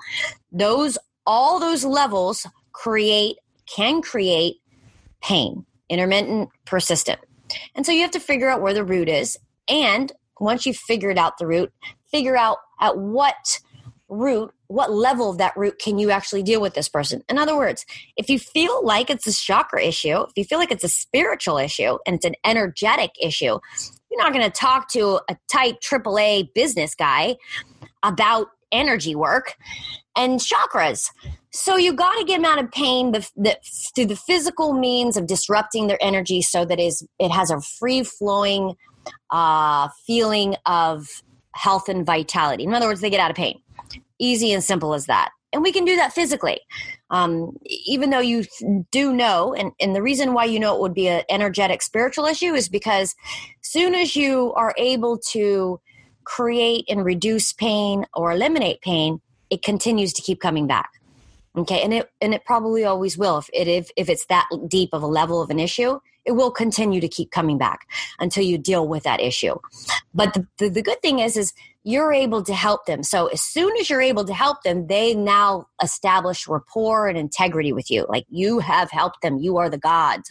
Those, 0.53 0.99
all 1.27 1.59
those 1.59 1.87
levels 1.87 2.47
create, 2.73 3.39
can 3.65 4.03
create 4.03 4.57
pain, 5.23 5.65
intermittent, 5.89 6.51
persistent. 6.67 7.21
And 7.75 7.87
so 7.87 7.93
you 7.93 8.03
have 8.03 8.11
to 8.11 8.21
figure 8.21 8.51
out 8.51 8.61
where 8.61 8.75
the 8.75 8.85
root 8.85 9.09
is. 9.09 9.39
And 9.69 10.13
once 10.41 10.67
you've 10.67 10.77
figured 10.77 11.19
out 11.19 11.39
the 11.39 11.47
root, 11.47 11.73
figure 12.11 12.37
out 12.37 12.59
at 12.81 12.97
what 12.97 13.61
root, 14.09 14.53
what 14.69 14.93
level 14.93 15.31
of 15.31 15.39
that 15.39 15.57
root 15.57 15.79
can 15.79 15.99
you 15.99 16.11
actually 16.11 16.43
deal 16.43 16.61
with 16.61 16.75
this 16.75 16.89
person? 16.89 17.23
In 17.29 17.39
other 17.39 17.57
words, 17.57 17.85
if 18.17 18.29
you 18.29 18.39
feel 18.39 18.85
like 18.85 19.11
it's 19.11 19.27
a 19.27 19.33
chakra 19.33 19.83
issue, 19.83 20.23
if 20.23 20.33
you 20.37 20.45
feel 20.45 20.59
like 20.59 20.71
it's 20.71 20.85
a 20.85 20.89
spiritual 20.89 21.59
issue 21.59 21.99
and 22.07 22.17
it's 22.17 22.25
an 22.25 22.35
energetic 22.45 23.11
issue, 23.21 23.59
you're 24.11 24.23
not 24.23 24.33
going 24.33 24.45
to 24.45 24.51
talk 24.51 24.89
to 24.93 25.21
a 25.29 25.37
tight 25.51 25.81
AAA 25.81 26.55
business 26.55 26.95
guy 26.95 27.37
about 28.03 28.49
energy 28.73 29.15
work 29.15 29.57
and 30.17 30.41
chakras. 30.41 31.11
So 31.51 31.77
you 31.77 31.93
got 31.93 32.19
to 32.19 32.25
get 32.25 32.37
them 32.37 32.45
out 32.45 32.63
of 32.63 32.71
pain 32.71 33.13
the, 33.13 33.29
the, 33.37 33.57
through 33.95 34.07
the 34.07 34.17
physical 34.17 34.73
means 34.73 35.17
of 35.17 35.27
disrupting 35.27 35.87
their 35.87 35.99
energy 36.01 36.43
so 36.43 36.65
that 36.65 36.79
is 36.79 37.07
it 37.19 37.31
has 37.31 37.51
a 37.51 37.61
free 37.61 38.03
flowing 38.03 38.75
uh, 39.31 39.89
feeling 40.07 40.57
of 40.67 41.23
health 41.53 41.89
and 41.89 42.07
vitality. 42.07 42.65
In 42.65 42.75
other 42.75 42.87
words, 42.87 43.01
they 43.01 43.11
get 43.11 43.21
out 43.21 43.31
of 43.31 43.37
pain. 43.37 43.61
Easy 44.19 44.53
and 44.53 44.63
simple 44.63 44.95
as 44.95 45.07
that. 45.07 45.31
And 45.53 45.63
we 45.63 45.73
can 45.73 45.85
do 45.85 45.97
that 45.97 46.13
physically. 46.13 46.61
Um, 47.11 47.57
even 47.67 48.11
though 48.11 48.19
you 48.21 48.45
do 48.91 49.15
know, 49.15 49.55
and, 49.55 49.73
and 49.81 49.97
the 49.97 50.03
reason 50.03 50.35
why 50.35 50.45
you 50.45 50.61
know 50.61 50.75
it 50.75 50.81
would 50.81 50.95
be 50.95 51.09
an 51.09 51.23
energetic 51.31 51.81
spiritual 51.81 52.27
issue 52.27 52.53
is 52.55 52.69
because 52.69 53.15
soon 53.63 53.95
as 53.95 54.15
you 54.15 54.53
are 54.55 54.75
able 54.77 55.19
to 55.31 55.81
create 56.25 56.85
and 56.89 57.05
reduce 57.05 57.55
pain 57.55 58.05
or 58.15 58.33
eliminate 58.33 58.83
pain, 58.83 59.21
it 59.49 59.63
continues 59.63 60.13
to 60.13 60.23
keep 60.23 60.41
coming 60.41 60.67
back. 60.67 60.91
Okay, 61.57 61.83
and 61.83 61.93
it 61.95 62.11
and 62.21 62.35
it 62.35 62.45
probably 62.45 62.85
always 62.85 63.17
will 63.17 63.39
if 63.39 63.49
it 63.53 63.67
if, 63.67 63.91
if 63.97 64.09
it's 64.09 64.27
that 64.27 64.47
deep 64.69 64.91
of 64.93 65.03
a 65.03 65.07
level 65.07 65.41
of 65.41 65.51
an 65.51 65.59
issue, 65.59 65.99
it 66.29 66.33
will 66.37 66.51
continue 66.51 67.01
to 67.01 67.09
keep 67.09 67.31
coming 67.31 67.57
back 67.57 67.89
until 68.21 68.45
you 68.45 68.59
deal 68.59 68.87
with 68.87 69.03
that 69.03 69.19
issue. 69.19 69.57
But 70.13 70.35
the, 70.35 70.47
the, 70.59 70.69
the 70.69 70.83
good 70.83 71.01
thing 71.01 71.21
is, 71.21 71.39
is 71.39 71.55
you're 71.85 72.13
able 72.13 72.43
to 72.43 72.53
help 72.53 72.85
them. 72.85 73.03
So 73.03 73.29
as 73.29 73.41
soon 73.41 73.75
as 73.81 73.89
you're 73.89 74.03
able 74.03 74.27
to 74.27 74.35
help 74.35 74.63
them, 74.63 74.89
they 74.89 75.15
now 75.15 75.69
establish 75.83 76.47
rapport 76.47 77.09
and 77.09 77.17
integrity 77.17 77.73
with 77.73 77.91
you. 77.91 78.05
Like 78.11 78.27
you 78.29 78.59
have 78.59 78.91
helped 78.91 79.23
them. 79.23 79.39
You 79.39 79.57
are 79.57 79.71
the 79.71 79.79
gods. 79.79 80.31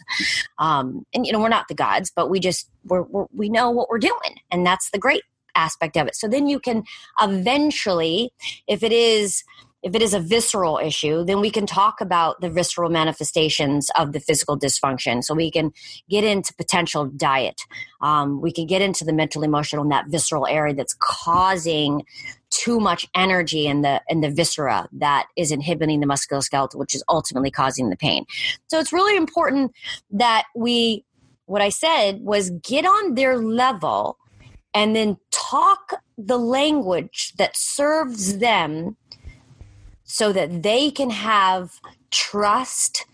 Um, 0.58 1.04
and 1.12 1.26
you 1.26 1.32
know, 1.32 1.40
we're 1.40 1.48
not 1.48 1.66
the 1.66 1.74
gods, 1.74 2.12
but 2.14 2.30
we 2.30 2.38
just, 2.38 2.70
we're, 2.84 3.02
we're, 3.02 3.26
we 3.34 3.48
know 3.48 3.70
what 3.70 3.88
we're 3.88 3.98
doing. 3.98 4.36
And 4.52 4.64
that's 4.64 4.90
the 4.90 4.98
great 4.98 5.24
aspect 5.56 5.96
of 5.96 6.06
it. 6.06 6.14
So 6.14 6.28
then 6.28 6.46
you 6.46 6.60
can 6.60 6.84
eventually, 7.20 8.30
if 8.68 8.84
it 8.84 8.92
is, 8.92 9.42
if 9.82 9.94
it 9.94 10.02
is 10.02 10.12
a 10.12 10.20
visceral 10.20 10.78
issue, 10.78 11.24
then 11.24 11.40
we 11.40 11.50
can 11.50 11.66
talk 11.66 12.00
about 12.00 12.40
the 12.40 12.50
visceral 12.50 12.90
manifestations 12.90 13.90
of 13.96 14.12
the 14.12 14.18
physical 14.18 14.58
dysfunction. 14.58 15.22
So 15.22 15.34
we 15.34 15.50
can 15.50 15.72
get 16.10 16.24
into 16.24 16.52
potential 16.54 17.06
diet. 17.06 17.60
Um, 18.00 18.40
we 18.40 18.52
can 18.52 18.66
get 18.66 18.82
into 18.82 19.04
the 19.04 19.12
mental, 19.12 19.44
emotional, 19.44 19.82
and 19.82 19.92
that 19.92 20.08
visceral 20.08 20.46
area 20.46 20.74
that's 20.74 20.96
causing 20.98 22.04
too 22.50 22.80
much 22.80 23.06
energy 23.14 23.66
in 23.66 23.82
the 23.82 24.00
in 24.08 24.20
the 24.20 24.30
viscera 24.30 24.88
that 24.92 25.26
is 25.36 25.52
inhibiting 25.52 26.00
the 26.00 26.06
musculoskeletal, 26.06 26.76
which 26.76 26.94
is 26.94 27.04
ultimately 27.08 27.50
causing 27.50 27.90
the 27.90 27.96
pain. 27.96 28.24
So 28.68 28.78
it's 28.78 28.92
really 28.92 29.16
important 29.16 29.72
that 30.10 30.44
we. 30.54 31.04
What 31.46 31.62
I 31.62 31.70
said 31.70 32.20
was 32.20 32.50
get 32.50 32.84
on 32.84 33.14
their 33.14 33.38
level 33.38 34.18
and 34.74 34.94
then 34.94 35.16
talk 35.30 35.94
the 36.18 36.36
language 36.36 37.32
that 37.38 37.56
serves 37.56 38.36
them 38.36 38.98
so 40.08 40.32
that 40.32 40.62
they 40.62 40.90
can 40.90 41.10
have 41.10 41.80
trust 42.10 43.04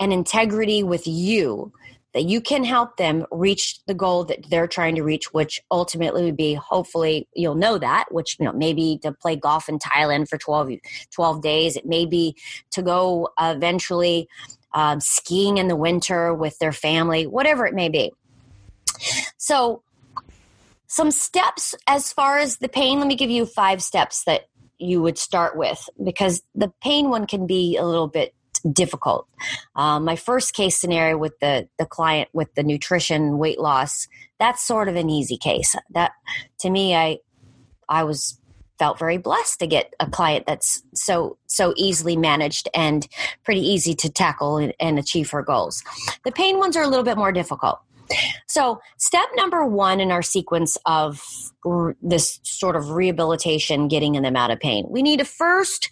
and 0.00 0.12
integrity 0.12 0.82
with 0.82 1.06
you 1.06 1.70
that 2.12 2.24
you 2.24 2.40
can 2.40 2.64
help 2.64 2.96
them 2.96 3.24
reach 3.30 3.78
the 3.86 3.94
goal 3.94 4.24
that 4.24 4.50
they're 4.50 4.66
trying 4.66 4.96
to 4.96 5.02
reach 5.02 5.32
which 5.32 5.60
ultimately 5.70 6.24
would 6.24 6.36
be 6.36 6.54
hopefully 6.54 7.28
you'll 7.36 7.54
know 7.54 7.78
that 7.78 8.06
which 8.10 8.36
you 8.40 8.46
know 8.46 8.52
maybe 8.52 8.98
to 9.02 9.12
play 9.12 9.36
golf 9.36 9.68
in 9.68 9.78
thailand 9.78 10.28
for 10.28 10.38
12, 10.38 10.72
12 11.12 11.42
days 11.42 11.76
it 11.76 11.86
may 11.86 12.06
be 12.06 12.34
to 12.70 12.82
go 12.82 13.28
eventually 13.38 14.26
um, 14.72 15.00
skiing 15.00 15.58
in 15.58 15.68
the 15.68 15.76
winter 15.76 16.32
with 16.34 16.58
their 16.58 16.72
family 16.72 17.26
whatever 17.26 17.66
it 17.66 17.74
may 17.74 17.88
be. 17.88 18.12
So 19.36 19.82
some 20.86 21.10
steps 21.10 21.74
as 21.86 22.12
far 22.12 22.38
as 22.38 22.56
the 22.56 22.68
pain 22.68 22.98
let 22.98 23.06
me 23.06 23.14
give 23.14 23.30
you 23.30 23.46
five 23.46 23.82
steps 23.82 24.24
that 24.24 24.48
you 24.80 25.02
would 25.02 25.18
start 25.18 25.56
with 25.56 25.88
because 26.02 26.42
the 26.54 26.72
pain 26.82 27.10
one 27.10 27.26
can 27.26 27.46
be 27.46 27.76
a 27.76 27.84
little 27.84 28.08
bit 28.08 28.34
difficult. 28.72 29.26
Um, 29.74 30.04
my 30.04 30.16
first 30.16 30.54
case 30.54 30.76
scenario 30.76 31.16
with 31.16 31.38
the 31.40 31.68
the 31.78 31.86
client 31.86 32.28
with 32.32 32.54
the 32.54 32.62
nutrition 32.62 33.38
weight 33.38 33.58
loss 33.60 34.06
that's 34.40 34.66
sort 34.66 34.88
of 34.88 34.96
an 34.96 35.08
easy 35.08 35.36
case. 35.36 35.76
That 35.90 36.12
to 36.60 36.70
me, 36.70 36.96
I 36.96 37.18
I 37.88 38.02
was 38.02 38.40
felt 38.78 38.98
very 38.98 39.18
blessed 39.18 39.60
to 39.60 39.66
get 39.66 39.92
a 40.00 40.08
client 40.08 40.46
that's 40.46 40.82
so 40.94 41.36
so 41.46 41.74
easily 41.76 42.16
managed 42.16 42.68
and 42.74 43.06
pretty 43.44 43.60
easy 43.60 43.94
to 43.94 44.08
tackle 44.08 44.56
and, 44.56 44.74
and 44.80 44.98
achieve 44.98 45.30
her 45.30 45.42
goals. 45.42 45.84
The 46.24 46.32
pain 46.32 46.58
ones 46.58 46.76
are 46.76 46.82
a 46.82 46.88
little 46.88 47.04
bit 47.04 47.18
more 47.18 47.30
difficult. 47.30 47.78
So, 48.46 48.80
step 48.98 49.28
number 49.36 49.64
one 49.64 50.00
in 50.00 50.10
our 50.10 50.22
sequence 50.22 50.76
of 50.86 51.22
this 52.02 52.40
sort 52.42 52.76
of 52.76 52.90
rehabilitation, 52.90 53.88
getting 53.88 54.20
them 54.20 54.36
out 54.36 54.50
of 54.50 54.58
pain, 54.58 54.86
we 54.88 55.02
need 55.02 55.18
to 55.18 55.24
first 55.24 55.90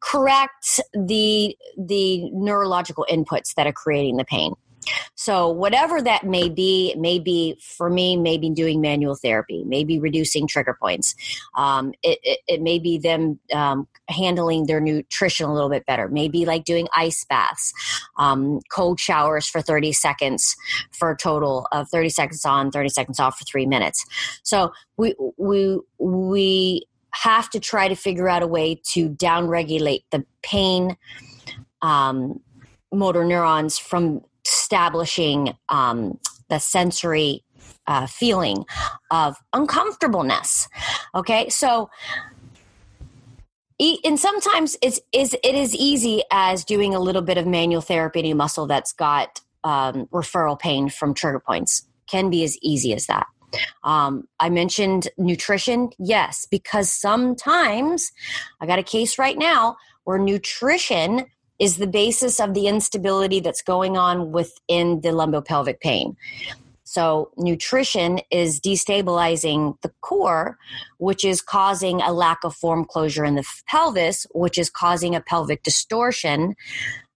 correct 0.00 0.80
the 0.92 1.56
the 1.76 2.30
neurological 2.30 3.06
inputs 3.10 3.54
that 3.54 3.66
are 3.66 3.72
creating 3.72 4.16
the 4.16 4.24
pain. 4.24 4.54
So, 5.14 5.48
whatever 5.48 6.00
that 6.02 6.24
may 6.24 6.48
be, 6.48 6.94
maybe 6.96 7.58
for 7.60 7.90
me, 7.90 8.16
maybe 8.16 8.50
doing 8.50 8.80
manual 8.80 9.14
therapy, 9.14 9.64
maybe 9.66 9.98
reducing 9.98 10.46
trigger 10.46 10.76
points. 10.80 11.14
Um, 11.56 11.92
it, 12.02 12.18
it, 12.22 12.38
it, 12.46 12.62
may 12.62 12.78
be 12.78 12.98
them 12.98 13.38
um, 13.52 13.88
handling 14.08 14.66
their 14.66 14.80
nutrition 14.80 15.46
a 15.46 15.52
little 15.52 15.70
bit 15.70 15.86
better, 15.86 16.08
maybe 16.08 16.44
like 16.44 16.64
doing 16.64 16.88
ice 16.94 17.24
baths, 17.28 17.72
um, 18.16 18.60
cold 18.70 19.00
showers 19.00 19.46
for 19.46 19.60
30 19.60 19.92
seconds 19.92 20.56
for 20.92 21.10
a 21.10 21.16
total 21.16 21.66
of 21.72 21.88
30 21.88 22.08
seconds 22.10 22.44
on, 22.44 22.70
30 22.70 22.88
seconds 22.88 23.20
off 23.20 23.38
for 23.38 23.44
three 23.44 23.66
minutes. 23.66 24.04
So, 24.42 24.72
we, 24.96 25.14
we, 25.36 25.78
we, 25.98 26.86
have 27.10 27.48
to 27.50 27.58
try 27.58 27.88
to 27.88 27.96
figure 27.96 28.28
out 28.28 28.42
a 28.42 28.46
way 28.46 28.80
to 28.84 29.08
downregulate 29.08 30.04
the 30.12 30.24
pain 30.42 30.96
um, 31.82 32.40
motor 32.92 33.24
neurons 33.24 33.78
from 33.78 34.22
establishing 34.48 35.54
um, 35.68 36.18
the 36.48 36.58
sensory 36.58 37.44
uh, 37.86 38.06
feeling 38.06 38.64
of 39.10 39.36
uncomfortableness. 39.52 40.68
Okay, 41.14 41.48
so 41.48 41.90
and 43.80 44.18
sometimes 44.18 44.76
it's 44.82 45.00
is 45.12 45.34
it 45.42 45.54
is 45.54 45.74
easy 45.74 46.22
as 46.32 46.64
doing 46.64 46.94
a 46.94 47.00
little 47.00 47.22
bit 47.22 47.38
of 47.38 47.46
manual 47.46 47.80
therapy 47.80 48.20
in 48.20 48.26
a 48.26 48.34
muscle 48.34 48.66
that's 48.66 48.92
got 48.92 49.40
um, 49.64 50.06
referral 50.06 50.58
pain 50.58 50.88
from 50.88 51.14
trigger 51.14 51.40
points. 51.40 51.86
Can 52.10 52.30
be 52.30 52.42
as 52.42 52.58
easy 52.62 52.94
as 52.94 53.06
that. 53.06 53.26
Um, 53.84 54.28
i 54.40 54.50
mentioned 54.50 55.08
nutrition. 55.16 55.90
Yes 55.98 56.46
because 56.50 56.90
sometimes 56.90 58.12
i 58.60 58.66
got 58.66 58.78
a 58.78 58.82
case 58.82 59.18
right 59.18 59.38
now 59.38 59.76
where 60.04 60.18
nutrition 60.18 61.26
is 61.58 61.76
the 61.76 61.86
basis 61.86 62.40
of 62.40 62.54
the 62.54 62.66
instability 62.66 63.40
that's 63.40 63.62
going 63.62 63.96
on 63.96 64.32
within 64.32 65.00
the 65.00 65.08
lumbopelvic 65.08 65.80
pain 65.80 66.16
so, 66.90 67.32
nutrition 67.36 68.20
is 68.30 68.60
destabilizing 68.60 69.78
the 69.82 69.92
core, 70.00 70.56
which 70.96 71.22
is 71.22 71.42
causing 71.42 72.00
a 72.00 72.14
lack 72.14 72.44
of 72.44 72.54
form 72.54 72.86
closure 72.86 73.26
in 73.26 73.34
the 73.34 73.44
pelvis, 73.66 74.26
which 74.32 74.56
is 74.56 74.70
causing 74.70 75.14
a 75.14 75.20
pelvic 75.20 75.62
distortion. 75.62 76.56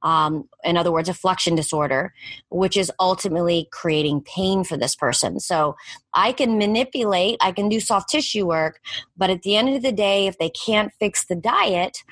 Um, 0.02 0.46
in 0.62 0.76
other 0.76 0.92
words, 0.92 1.08
a 1.08 1.14
flexion 1.14 1.54
disorder, 1.54 2.12
which 2.50 2.76
is 2.76 2.92
ultimately 3.00 3.66
creating 3.72 4.20
pain 4.20 4.62
for 4.62 4.76
this 4.76 4.94
person. 4.94 5.40
So 5.40 5.74
I 6.12 6.32
can 6.32 6.58
manipulate, 6.58 7.38
I 7.40 7.50
can 7.50 7.70
do 7.70 7.80
soft 7.80 8.10
tissue 8.10 8.44
work, 8.44 8.78
but 9.16 9.30
at 9.30 9.40
the 9.40 9.56
end 9.56 9.70
of 9.70 9.80
the 9.80 9.90
day, 9.90 10.26
if 10.26 10.36
they 10.36 10.50
can't 10.50 10.92
fix 11.00 11.24
the 11.24 11.34
diet, 11.36 12.04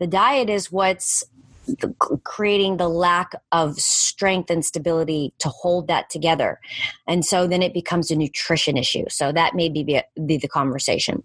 the 0.00 0.08
diet 0.08 0.50
is 0.50 0.72
what's 0.72 1.22
creating 2.24 2.76
the 2.76 2.88
lack 2.88 3.32
of 3.52 3.76
strength 3.78 4.50
and 4.50 4.64
stability 4.64 5.32
to 5.38 5.48
hold 5.48 5.88
that 5.88 6.10
together. 6.10 6.60
And 7.06 7.24
so 7.24 7.46
then 7.46 7.62
it 7.62 7.74
becomes 7.74 8.10
a 8.10 8.16
nutrition 8.16 8.76
issue. 8.76 9.04
So 9.08 9.32
that 9.32 9.54
may 9.54 9.68
be, 9.68 10.00
be 10.26 10.36
the 10.36 10.48
conversation. 10.48 11.22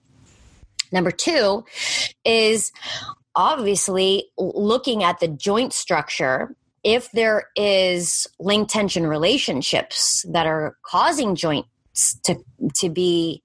Number 0.92 1.12
two 1.12 1.66
is 2.26 2.72
obviously 3.36 4.26
looking 4.38 5.04
at 5.04 5.20
the 5.20 5.28
joint 5.28 5.74
structure. 5.74 6.56
If 6.84 7.12
there 7.12 7.50
is 7.56 8.26
link 8.40 8.70
tension 8.70 9.06
relationships 9.06 10.26
that 10.30 10.48
are 10.48 10.78
causing 10.84 11.36
joints 11.36 11.68
to, 12.24 12.36
to 12.76 12.90
be 12.90 13.44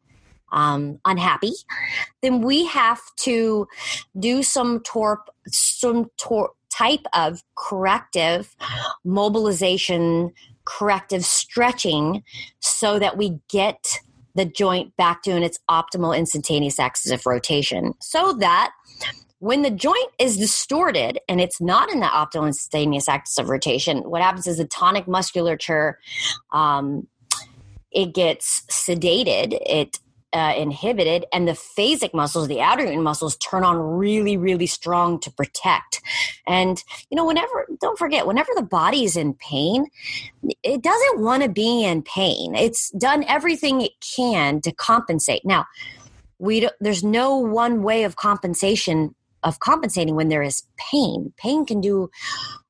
um, 0.52 1.00
unhappy, 1.04 1.52
then 2.22 2.40
we 2.40 2.64
have 2.66 3.00
to 3.16 3.66
do 4.18 4.42
some 4.42 4.80
torp, 4.80 5.28
some 5.48 6.10
tor- 6.16 6.52
type 6.76 7.06
of 7.12 7.42
corrective 7.56 8.54
mobilization, 9.04 10.32
corrective 10.64 11.24
stretching 11.24 12.22
so 12.60 12.98
that 12.98 13.16
we 13.16 13.38
get 13.48 14.00
the 14.34 14.44
joint 14.44 14.96
back 14.96 15.22
to 15.22 15.30
its 15.30 15.58
optimal 15.70 16.16
instantaneous 16.16 16.78
axis 16.80 17.12
of 17.12 17.24
rotation 17.24 17.94
so 18.00 18.32
that 18.32 18.72
when 19.38 19.62
the 19.62 19.70
joint 19.70 20.10
is 20.18 20.38
distorted 20.38 21.18
and 21.28 21.40
it's 21.40 21.60
not 21.60 21.90
in 21.92 22.00
the 22.00 22.06
optimal 22.06 22.46
instantaneous 22.46 23.08
axis 23.08 23.38
of 23.38 23.50
rotation, 23.50 23.98
what 23.98 24.22
happens 24.22 24.46
is 24.46 24.56
the 24.56 24.64
tonic 24.64 25.06
musculature 25.06 25.98
um, 26.52 27.06
it 27.92 28.12
gets 28.12 28.62
sedated. 28.70 29.58
It 29.66 30.00
uh, 30.34 30.52
inhibited 30.56 31.24
and 31.32 31.46
the 31.46 31.52
phasic 31.52 32.12
muscles 32.12 32.48
the 32.48 32.60
outer 32.60 33.00
muscles 33.00 33.36
turn 33.36 33.64
on 33.64 33.76
really 33.76 34.36
really 34.36 34.66
strong 34.66 35.20
to 35.20 35.30
protect. 35.30 36.00
And 36.46 36.82
you 37.10 37.16
know 37.16 37.24
whenever 37.24 37.66
don't 37.80 37.98
forget 37.98 38.26
whenever 38.26 38.50
the 38.54 38.62
body 38.62 39.04
is 39.04 39.16
in 39.16 39.34
pain 39.34 39.86
it 40.62 40.82
doesn't 40.82 41.20
want 41.20 41.42
to 41.42 41.48
be 41.48 41.84
in 41.84 42.02
pain. 42.02 42.54
It's 42.54 42.90
done 42.90 43.24
everything 43.28 43.80
it 43.80 43.92
can 44.16 44.60
to 44.62 44.72
compensate. 44.72 45.44
Now 45.44 45.66
we 46.38 46.68
there's 46.80 47.04
no 47.04 47.36
one 47.36 47.82
way 47.82 48.04
of 48.04 48.16
compensation 48.16 49.14
of 49.44 49.60
compensating 49.60 50.16
when 50.16 50.28
there 50.28 50.42
is 50.42 50.62
pain. 50.76 51.32
Pain 51.36 51.64
can 51.66 51.80
do 51.80 52.10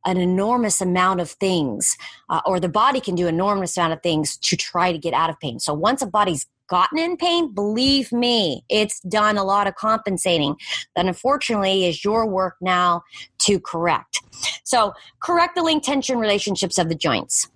an 0.05 0.17
enormous 0.19 0.81
amount 0.81 1.21
of 1.21 1.31
things 1.31 1.97
uh, 2.29 2.41
or 2.45 2.61
the 2.61 2.69
body 2.69 3.01
can 3.01 3.15
do 3.15 3.27
enormous 3.27 3.77
amount 3.77 3.93
of 3.93 4.03
things 4.03 4.37
to 4.37 4.57
try 4.57 4.93
to 4.93 4.99
get 4.99 5.15
out 5.15 5.31
of 5.31 5.39
pain. 5.41 5.59
So 5.59 5.73
once 5.73 6.03
a 6.03 6.07
body's 6.07 6.47
gotten 6.69 6.99
in 6.99 7.17
pain, 7.17 7.53
believe 7.53 8.13
me, 8.13 8.65
it's 8.69 9.01
done 9.01 9.37
a 9.37 9.45
lot 9.45 9.67
of 9.67 9.75
compensating 9.75 10.57
that 10.97 11.07
unfortunately 11.07 11.87
is 11.87 12.05
your 12.05 12.27
work 12.27 12.57
now 12.61 13.03
to 13.41 13.61
correct. 13.61 14.21
So, 14.65 14.93
correct 15.21 15.55
the 15.55 15.63
link 15.63 15.83
tension 15.83 16.19
relationships 16.19 16.79
of 16.79 16.89
the 16.89 16.95
joints. 16.95 17.49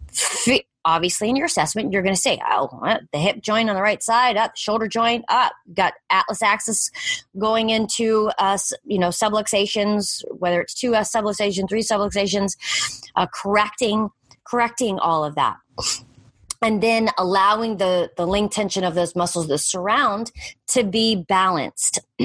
Obviously, 0.84 1.28
in 1.28 1.36
your 1.36 1.46
assessment, 1.46 1.92
you're 1.92 2.02
going 2.02 2.14
to 2.14 2.20
say, 2.20 2.40
oh, 2.48 2.70
the 3.12 3.18
hip 3.18 3.42
joint 3.42 3.68
on 3.68 3.76
the 3.76 3.82
right 3.82 4.02
side, 4.02 4.38
up, 4.38 4.56
shoulder 4.56 4.88
joint, 4.88 5.22
up, 5.28 5.52
got 5.74 5.92
atlas 6.08 6.40
axis 6.40 6.90
going 7.36 7.68
into, 7.68 8.30
uh, 8.38 8.56
you 8.84 8.98
know, 8.98 9.08
subluxations, 9.08 10.22
whether 10.30 10.62
it's 10.62 10.72
two 10.72 10.94
uh, 10.94 11.02
subluxations, 11.02 11.68
three 11.68 11.82
subluxations, 11.82 12.52
uh, 13.16 13.26
correcting, 13.34 14.08
correcting 14.44 14.98
all 14.98 15.24
of 15.24 15.34
that 15.34 15.56
and 16.62 16.82
then 16.82 17.08
allowing 17.18 17.76
the 17.76 18.10
the 18.16 18.26
link 18.26 18.52
tension 18.52 18.84
of 18.84 18.94
those 18.94 19.14
muscles 19.14 19.48
that 19.48 19.58
surround 19.58 20.32
to 20.66 20.84
be 20.84 21.24
balanced 21.28 22.00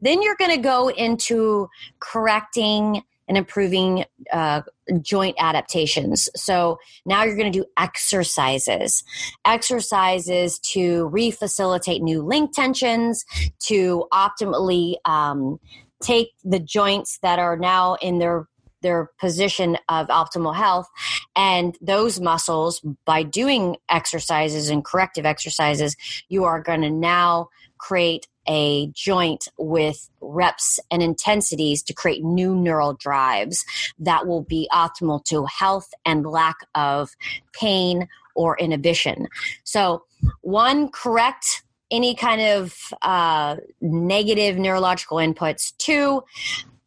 then 0.00 0.22
you're 0.22 0.36
going 0.36 0.50
to 0.50 0.60
go 0.60 0.88
into 0.88 1.68
correcting 2.00 3.02
and 3.28 3.36
improving 3.36 4.04
uh, 4.32 4.62
joint 5.02 5.36
adaptations. 5.38 6.28
So 6.36 6.78
now 7.04 7.24
you're 7.24 7.36
going 7.36 7.50
to 7.50 7.58
do 7.58 7.66
exercises, 7.76 9.02
exercises 9.44 10.58
to 10.72 11.10
refacilitate 11.12 12.02
new 12.02 12.22
link 12.22 12.52
tensions, 12.54 13.24
to 13.64 14.06
optimally 14.12 14.94
um, 15.04 15.58
take 16.00 16.28
the 16.44 16.60
joints 16.60 17.18
that 17.22 17.38
are 17.38 17.56
now 17.56 17.94
in 17.94 18.18
their 18.18 18.46
their 18.86 19.10
position 19.18 19.76
of 19.88 20.06
optimal 20.06 20.54
health. 20.54 20.88
And 21.34 21.76
those 21.80 22.20
muscles, 22.20 22.80
by 23.04 23.24
doing 23.24 23.76
exercises 23.88 24.68
and 24.68 24.84
corrective 24.84 25.26
exercises, 25.26 25.96
you 26.28 26.44
are 26.44 26.62
going 26.62 26.82
to 26.82 26.90
now 26.90 27.48
create 27.78 28.28
a 28.48 28.86
joint 28.94 29.48
with 29.58 30.08
reps 30.20 30.78
and 30.92 31.02
intensities 31.02 31.82
to 31.82 31.92
create 31.92 32.22
new 32.22 32.54
neural 32.54 32.94
drives 32.94 33.64
that 33.98 34.28
will 34.28 34.42
be 34.42 34.68
optimal 34.72 35.24
to 35.24 35.44
health 35.46 35.92
and 36.04 36.24
lack 36.24 36.58
of 36.76 37.10
pain 37.52 38.06
or 38.36 38.56
inhibition. 38.58 39.26
So, 39.64 40.04
one, 40.42 40.90
correct 40.90 41.64
any 41.90 42.14
kind 42.14 42.40
of 42.40 42.76
uh, 43.02 43.56
negative 43.80 44.58
neurological 44.58 45.18
inputs. 45.18 45.76
Two, 45.78 46.22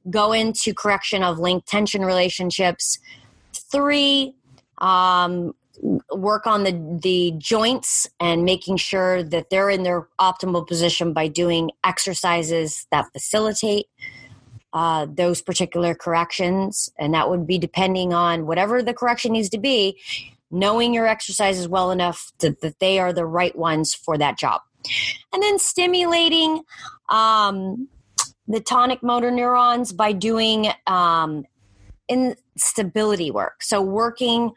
go 0.09 0.31
into 0.31 0.73
correction 0.73 1.23
of 1.23 1.39
link 1.39 1.65
tension 1.65 2.03
relationships. 2.03 2.99
Three, 3.53 4.35
um, 4.79 5.53
work 6.11 6.45
on 6.45 6.63
the 6.63 6.99
the 7.01 7.33
joints 7.37 8.07
and 8.19 8.43
making 8.43 8.77
sure 8.77 9.23
that 9.23 9.49
they're 9.49 9.69
in 9.69 9.83
their 9.83 10.07
optimal 10.19 10.67
position 10.67 11.13
by 11.13 11.27
doing 11.27 11.71
exercises 11.83 12.85
that 12.91 13.05
facilitate 13.13 13.87
uh, 14.73 15.07
those 15.09 15.41
particular 15.41 15.95
corrections 15.95 16.89
and 16.99 17.13
that 17.13 17.29
would 17.29 17.47
be 17.47 17.57
depending 17.57 18.13
on 18.13 18.45
whatever 18.45 18.83
the 18.83 18.93
correction 18.93 19.31
needs 19.31 19.49
to 19.49 19.57
be 19.57 19.97
knowing 20.51 20.93
your 20.93 21.07
exercises 21.07 21.67
well 21.67 21.91
enough 21.91 22.31
to, 22.39 22.55
that 22.61 22.79
they 22.79 22.99
are 22.99 23.13
the 23.13 23.25
right 23.25 23.55
ones 23.55 23.93
for 23.93 24.17
that 24.17 24.37
job 24.37 24.61
and 25.31 25.41
then 25.41 25.57
stimulating 25.59 26.61
um, 27.09 27.87
the 28.49 28.59
tonic 28.59 29.01
motor 29.01 29.31
neurons 29.31 29.93
by 29.93 30.11
doing 30.11 30.67
um, 30.87 31.45
instability 32.09 33.29
work. 33.29 33.61
So 33.61 33.81
working 33.81 34.51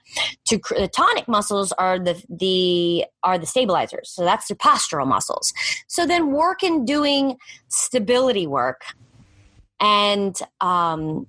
to 0.46 0.58
the 0.70 0.88
tonic 0.88 1.28
muscles 1.28 1.70
are 1.72 1.98
the 1.98 2.20
the 2.28 3.04
are 3.22 3.38
the 3.38 3.46
stabilizers. 3.46 4.10
So 4.10 4.24
that's 4.24 4.48
the 4.48 4.56
postural 4.56 5.06
muscles. 5.06 5.52
So 5.86 6.06
then 6.06 6.32
work 6.32 6.62
in 6.62 6.84
doing 6.84 7.36
stability 7.68 8.46
work 8.46 8.82
and 9.78 10.36
um, 10.60 11.26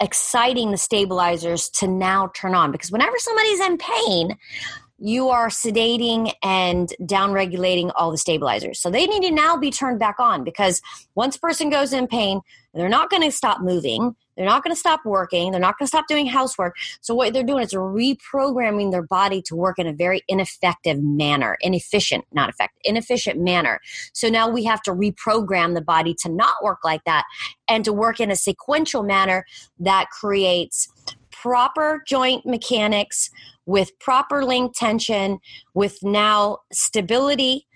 exciting 0.00 0.70
the 0.70 0.76
stabilizers 0.76 1.68
to 1.70 1.88
now 1.88 2.30
turn 2.34 2.54
on 2.54 2.70
because 2.70 2.92
whenever 2.92 3.18
somebody's 3.18 3.60
in 3.60 3.78
pain 3.78 4.36
you 5.00 5.30
are 5.30 5.48
sedating 5.48 6.32
and 6.42 6.92
downregulating 7.00 7.90
all 7.96 8.10
the 8.10 8.18
stabilizers. 8.18 8.78
So 8.78 8.90
they 8.90 9.06
need 9.06 9.22
to 9.22 9.30
now 9.30 9.56
be 9.56 9.70
turned 9.70 9.98
back 9.98 10.20
on 10.20 10.44
because 10.44 10.82
once 11.14 11.36
a 11.36 11.40
person 11.40 11.70
goes 11.70 11.92
in 11.94 12.06
pain, 12.06 12.42
they're 12.74 12.88
not 12.88 13.10
going 13.10 13.22
to 13.22 13.32
stop 13.32 13.62
moving. 13.62 14.14
They're 14.36 14.46
not 14.46 14.62
going 14.62 14.74
to 14.74 14.78
stop 14.78 15.00
working. 15.04 15.50
They're 15.50 15.60
not 15.60 15.78
going 15.78 15.86
to 15.86 15.88
stop 15.88 16.06
doing 16.06 16.26
housework. 16.26 16.76
So 17.00 17.14
what 17.14 17.32
they're 17.32 17.42
doing 17.42 17.64
is 17.64 17.72
reprogramming 17.72 18.90
their 18.90 19.02
body 19.02 19.42
to 19.42 19.56
work 19.56 19.78
in 19.78 19.86
a 19.86 19.92
very 19.92 20.22
ineffective 20.28 21.02
manner, 21.02 21.56
inefficient, 21.62 22.26
not 22.32 22.48
effective, 22.50 22.80
inefficient 22.84 23.40
manner. 23.40 23.80
So 24.12 24.28
now 24.28 24.48
we 24.48 24.64
have 24.64 24.82
to 24.82 24.92
reprogram 24.92 25.74
the 25.74 25.80
body 25.80 26.14
to 26.20 26.28
not 26.28 26.62
work 26.62 26.78
like 26.84 27.04
that 27.04 27.24
and 27.68 27.84
to 27.86 27.92
work 27.92 28.20
in 28.20 28.30
a 28.30 28.36
sequential 28.36 29.02
manner 29.02 29.46
that 29.78 30.10
creates 30.10 30.88
proper 31.30 32.02
joint 32.06 32.44
mechanics 32.44 33.30
with 33.66 33.98
proper 33.98 34.44
link 34.44 34.74
tension, 34.76 35.38
with 35.74 35.98
now 36.02 36.58
stability 36.72 37.66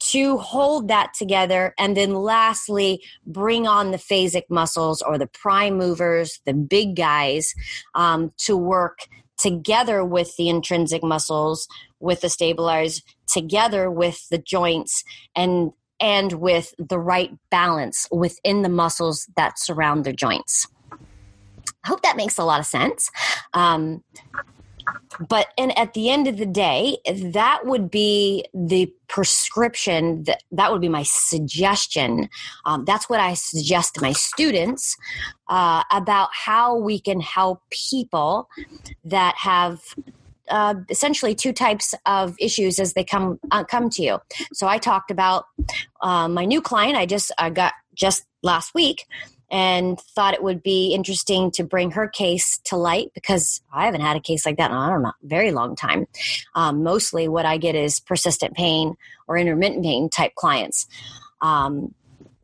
to 0.00 0.38
hold 0.38 0.88
that 0.88 1.12
together. 1.14 1.74
And 1.78 1.96
then 1.96 2.14
lastly, 2.14 3.02
bring 3.26 3.66
on 3.66 3.90
the 3.90 3.96
phasic 3.98 4.44
muscles 4.48 5.02
or 5.02 5.18
the 5.18 5.26
prime 5.26 5.76
movers, 5.76 6.40
the 6.46 6.54
big 6.54 6.96
guys, 6.96 7.52
um, 7.94 8.32
to 8.38 8.56
work 8.56 9.08
together 9.38 10.04
with 10.04 10.36
the 10.36 10.48
intrinsic 10.48 11.02
muscles, 11.02 11.68
with 12.00 12.20
the 12.20 12.28
stabilizers, 12.28 13.02
together 13.26 13.90
with 13.90 14.28
the 14.30 14.38
joints 14.38 15.04
and 15.34 15.72
and 16.00 16.34
with 16.34 16.74
the 16.78 16.98
right 16.98 17.32
balance 17.50 18.06
within 18.12 18.62
the 18.62 18.68
muscles 18.68 19.28
that 19.36 19.58
surround 19.58 20.04
the 20.04 20.12
joints. 20.12 20.68
I 20.92 21.88
hope 21.88 22.02
that 22.02 22.16
makes 22.16 22.38
a 22.38 22.44
lot 22.44 22.60
of 22.60 22.66
sense. 22.66 23.10
Um, 23.52 24.04
but 25.28 25.48
and 25.56 25.76
at 25.78 25.94
the 25.94 26.10
end 26.10 26.26
of 26.26 26.36
the 26.36 26.46
day 26.46 26.96
that 27.22 27.60
would 27.64 27.90
be 27.90 28.44
the 28.54 28.92
prescription 29.08 30.22
that 30.24 30.42
that 30.52 30.70
would 30.70 30.80
be 30.80 30.88
my 30.88 31.02
suggestion 31.02 32.28
um, 32.64 32.84
that's 32.84 33.08
what 33.08 33.20
i 33.20 33.34
suggest 33.34 33.94
to 33.94 34.02
my 34.02 34.12
students 34.12 34.96
uh, 35.48 35.82
about 35.90 36.28
how 36.32 36.76
we 36.76 37.00
can 37.00 37.20
help 37.20 37.62
people 37.70 38.48
that 39.04 39.34
have 39.36 39.80
uh, 40.50 40.74
essentially 40.88 41.34
two 41.34 41.52
types 41.52 41.94
of 42.06 42.34
issues 42.38 42.78
as 42.78 42.94
they 42.94 43.04
come 43.04 43.38
uh, 43.50 43.64
come 43.64 43.90
to 43.90 44.02
you. 44.02 44.18
So 44.52 44.66
I 44.66 44.78
talked 44.78 45.10
about 45.10 45.44
uh, 46.00 46.28
my 46.28 46.44
new 46.44 46.60
client. 46.62 46.96
I 46.96 47.06
just 47.06 47.32
I 47.38 47.50
got 47.50 47.74
just 47.94 48.24
last 48.42 48.74
week 48.74 49.04
and 49.50 49.98
thought 49.98 50.34
it 50.34 50.42
would 50.42 50.62
be 50.62 50.92
interesting 50.94 51.50
to 51.52 51.64
bring 51.64 51.92
her 51.92 52.06
case 52.06 52.58
to 52.64 52.76
light 52.76 53.10
because 53.14 53.62
I 53.72 53.86
haven't 53.86 54.02
had 54.02 54.16
a 54.16 54.20
case 54.20 54.44
like 54.44 54.58
that 54.58 54.70
in 54.70 54.76
I 54.76 54.90
don't 54.90 55.02
know 55.02 55.12
very 55.22 55.52
long 55.52 55.76
time. 55.76 56.06
Um, 56.54 56.82
mostly, 56.82 57.28
what 57.28 57.46
I 57.46 57.56
get 57.56 57.74
is 57.74 58.00
persistent 58.00 58.54
pain 58.54 58.96
or 59.26 59.38
intermittent 59.38 59.84
pain 59.84 60.10
type 60.10 60.34
clients. 60.34 60.86
Um, 61.40 61.94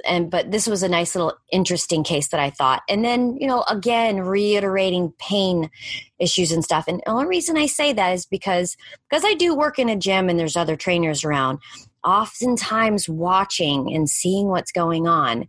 and 0.06 0.30
but 0.30 0.50
this 0.50 0.66
was 0.66 0.82
a 0.82 0.88
nice 0.88 1.14
little 1.14 1.34
interesting 1.50 2.04
case 2.04 2.28
that 2.28 2.40
I 2.40 2.50
thought. 2.50 2.82
And 2.88 3.04
then 3.04 3.36
you 3.38 3.46
know 3.46 3.64
again 3.68 4.20
reiterating 4.20 5.12
pain 5.18 5.70
issues 6.18 6.52
and 6.52 6.64
stuff. 6.64 6.84
And 6.88 7.00
the 7.00 7.10
only 7.10 7.26
reason 7.26 7.56
I 7.56 7.66
say 7.66 7.92
that 7.92 8.12
is 8.12 8.26
because 8.26 8.76
because 9.08 9.24
I 9.24 9.34
do 9.34 9.54
work 9.54 9.78
in 9.78 9.88
a 9.88 9.96
gym 9.96 10.28
and 10.28 10.38
there's 10.38 10.56
other 10.56 10.76
trainers 10.76 11.24
around. 11.24 11.58
Oftentimes 12.04 13.08
watching 13.08 13.94
and 13.94 14.08
seeing 14.08 14.48
what's 14.48 14.72
going 14.72 15.08
on. 15.08 15.46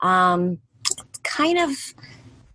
Um, 0.00 0.58
kind 1.24 1.58
of 1.58 1.94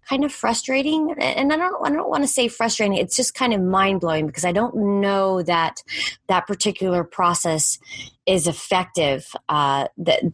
kind 0.07 0.23
of 0.23 0.31
frustrating. 0.31 1.13
And 1.19 1.51
I 1.51 1.57
don't 1.57 1.85
I 1.85 1.89
don't 1.89 2.09
want 2.09 2.23
to 2.23 2.27
say 2.27 2.47
frustrating 2.47 2.97
it's 2.97 3.15
just 3.15 3.33
kind 3.33 3.53
of 3.53 3.61
mind-blowing 3.61 4.27
because 4.27 4.45
I 4.45 4.51
don't 4.51 5.01
know 5.01 5.41
that 5.43 5.83
that 6.27 6.47
particular 6.47 7.03
process 7.03 7.77
is 8.25 8.47
effective. 8.47 9.25
Uh, 9.49 9.87
the, 9.97 10.33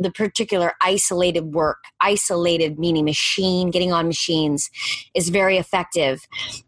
the 0.00 0.12
particular 0.14 0.72
isolated 0.80 1.54
work 1.54 1.78
isolated 2.00 2.78
meaning 2.78 3.04
machine 3.04 3.70
getting 3.70 3.92
on 3.92 4.06
machines 4.06 4.70
is 5.14 5.28
very 5.28 5.58
effective 5.58 6.26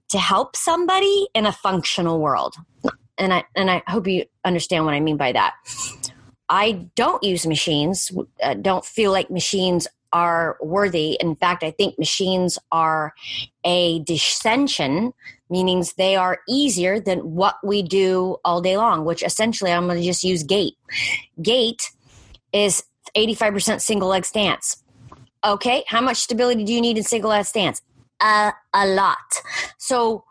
to 0.09 0.19
help 0.19 0.57
somebody 0.57 1.29
in 1.35 1.47
a 1.47 1.53
functional 1.53 2.21
world. 2.21 2.57
And 3.19 3.33
I 3.33 3.45
and 3.55 3.71
I 3.71 3.83
hope 3.87 4.07
you 4.07 4.25
understand 4.45 4.85
what 4.85 4.95
I 4.95 5.01
mean 5.01 5.17
by 5.17 5.33
that. 5.33 5.55
I 6.49 6.87
don't 6.95 7.23
use 7.25 7.47
machines, 7.47 8.13
uh, 8.43 8.55
don't 8.55 8.85
feel 8.85 9.11
like 9.11 9.31
machines 9.31 9.89
are 10.17 10.57
worthy. 10.63 11.19
In 11.21 11.37
fact, 11.37 11.63
I 11.63 11.71
think 11.71 11.99
machines 11.99 12.59
are 12.73 13.13
a 13.65 13.99
dissension, 14.05 15.13
meaning 15.51 15.85
they 15.99 16.17
are 16.17 16.39
easier 16.49 16.99
than 16.99 17.19
what 17.35 17.57
we 17.63 17.83
do 17.83 18.39
all 18.43 18.63
day 18.63 18.79
long, 18.79 19.05
which 19.05 19.23
essentially 19.23 19.71
I'm 19.71 19.85
going 19.85 19.99
to 19.99 20.03
just 20.03 20.25
use 20.25 20.43
gait. 20.43 20.73
Gait 21.43 21.91
is 22.55 22.83
85% 23.15 23.83
single 23.83 24.09
leg 24.09 24.25
stance. 24.25 24.83
Okay, 25.45 25.85
how 25.87 26.01
much 26.01 26.17
stability 26.17 26.65
do 26.65 26.73
you 26.73 26.81
need 26.81 26.97
in 26.97 27.05
single 27.05 27.29
leg 27.29 27.45
stance? 27.45 27.83
Uh, 28.19 28.53
a 28.73 28.87
lot. 28.87 29.43
So, 29.77 30.25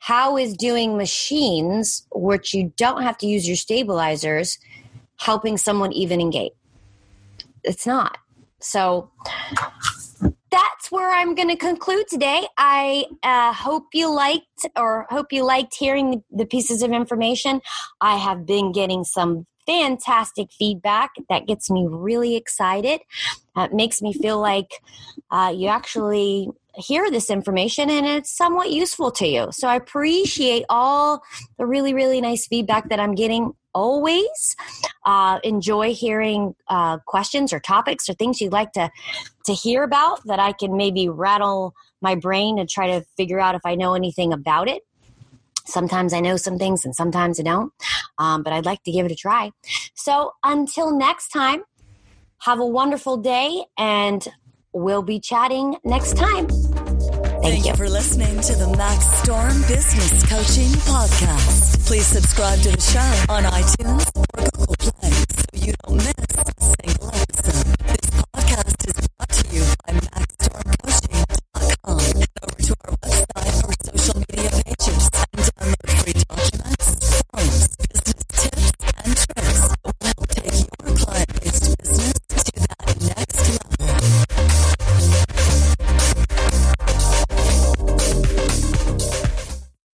how 0.00 0.36
is 0.36 0.56
doing 0.56 0.96
machines, 0.96 2.08
which 2.12 2.54
you 2.54 2.72
don't 2.76 3.02
have 3.02 3.18
to 3.18 3.26
use 3.28 3.46
your 3.46 3.56
stabilizers, 3.56 4.58
helping 5.16 5.56
someone 5.58 5.92
even 5.92 6.20
in 6.20 6.30
gait? 6.30 6.54
It's 7.62 7.86
not. 7.86 8.18
So 8.60 9.10
that's 10.50 10.90
where 10.90 11.10
I'm 11.12 11.34
going 11.34 11.48
to 11.48 11.56
conclude 11.56 12.08
today. 12.08 12.46
I 12.56 13.06
uh, 13.22 13.52
hope 13.52 13.86
you 13.92 14.12
liked 14.12 14.66
or 14.76 15.06
hope 15.10 15.32
you 15.32 15.44
liked 15.44 15.74
hearing 15.74 16.22
the 16.30 16.46
pieces 16.46 16.82
of 16.82 16.92
information. 16.92 17.60
I 18.00 18.16
have 18.16 18.46
been 18.46 18.72
getting 18.72 19.04
some 19.04 19.46
fantastic 19.66 20.48
feedback 20.50 21.10
that 21.28 21.46
gets 21.46 21.70
me 21.70 21.86
really 21.88 22.36
excited. 22.36 23.00
Uh, 23.54 23.68
makes 23.72 24.00
me 24.00 24.12
feel 24.12 24.40
like 24.40 24.70
uh, 25.30 25.52
you 25.54 25.68
actually 25.68 26.48
hear 26.74 27.10
this 27.10 27.28
information 27.28 27.90
and 27.90 28.06
it's 28.06 28.34
somewhat 28.34 28.70
useful 28.70 29.10
to 29.10 29.26
you. 29.26 29.48
So 29.50 29.68
I 29.68 29.76
appreciate 29.76 30.64
all 30.68 31.22
the 31.58 31.66
really, 31.66 31.92
really 31.92 32.20
nice 32.20 32.46
feedback 32.46 32.88
that 32.88 33.00
I'm 33.00 33.14
getting 33.14 33.52
always 33.74 34.56
uh, 35.04 35.38
enjoy 35.44 35.94
hearing 35.94 36.54
uh, 36.68 36.98
questions 37.06 37.52
or 37.52 37.60
topics 37.60 38.08
or 38.08 38.14
things 38.14 38.40
you'd 38.40 38.52
like 38.52 38.72
to 38.72 38.90
to 39.44 39.54
hear 39.54 39.82
about 39.82 40.20
that 40.26 40.38
I 40.38 40.52
can 40.52 40.76
maybe 40.76 41.08
rattle 41.08 41.74
my 42.00 42.14
brain 42.14 42.58
and 42.58 42.68
try 42.68 42.86
to 42.88 43.04
figure 43.16 43.40
out 43.40 43.54
if 43.54 43.62
I 43.64 43.74
know 43.74 43.94
anything 43.94 44.32
about 44.32 44.68
it. 44.68 44.82
Sometimes 45.64 46.12
I 46.12 46.20
know 46.20 46.36
some 46.36 46.58
things 46.58 46.84
and 46.84 46.94
sometimes 46.94 47.38
I 47.38 47.42
don't, 47.42 47.72
um, 48.18 48.42
but 48.42 48.52
I'd 48.52 48.64
like 48.64 48.82
to 48.84 48.92
give 48.92 49.04
it 49.04 49.12
a 49.12 49.16
try. 49.16 49.52
So 49.94 50.32
until 50.42 50.96
next 50.96 51.28
time, 51.28 51.62
have 52.40 52.60
a 52.60 52.66
wonderful 52.66 53.16
day 53.16 53.64
and 53.76 54.26
we'll 54.72 55.02
be 55.02 55.20
chatting 55.20 55.76
next 55.84 56.16
time. 56.16 56.48
Thank, 56.48 57.42
Thank 57.42 57.64
you. 57.64 57.70
you 57.70 57.76
for 57.76 57.88
listening 57.88 58.40
to 58.40 58.54
the 58.54 58.74
Max 58.76 59.04
Storm 59.22 59.60
Business 59.62 60.24
Coaching 60.26 60.70
Podcast. 60.82 61.57
Please 61.88 62.06
subscribe 62.06 62.60
to 62.60 62.68
the 62.68 62.80
show 62.82 63.32
on 63.32 63.44
iTunes 63.44 64.04
or 64.14 64.50
Google 64.50 64.76
Play 64.76 65.08
so 65.08 65.46
you 65.54 65.72
don't 65.86 65.96
miss 65.96 66.97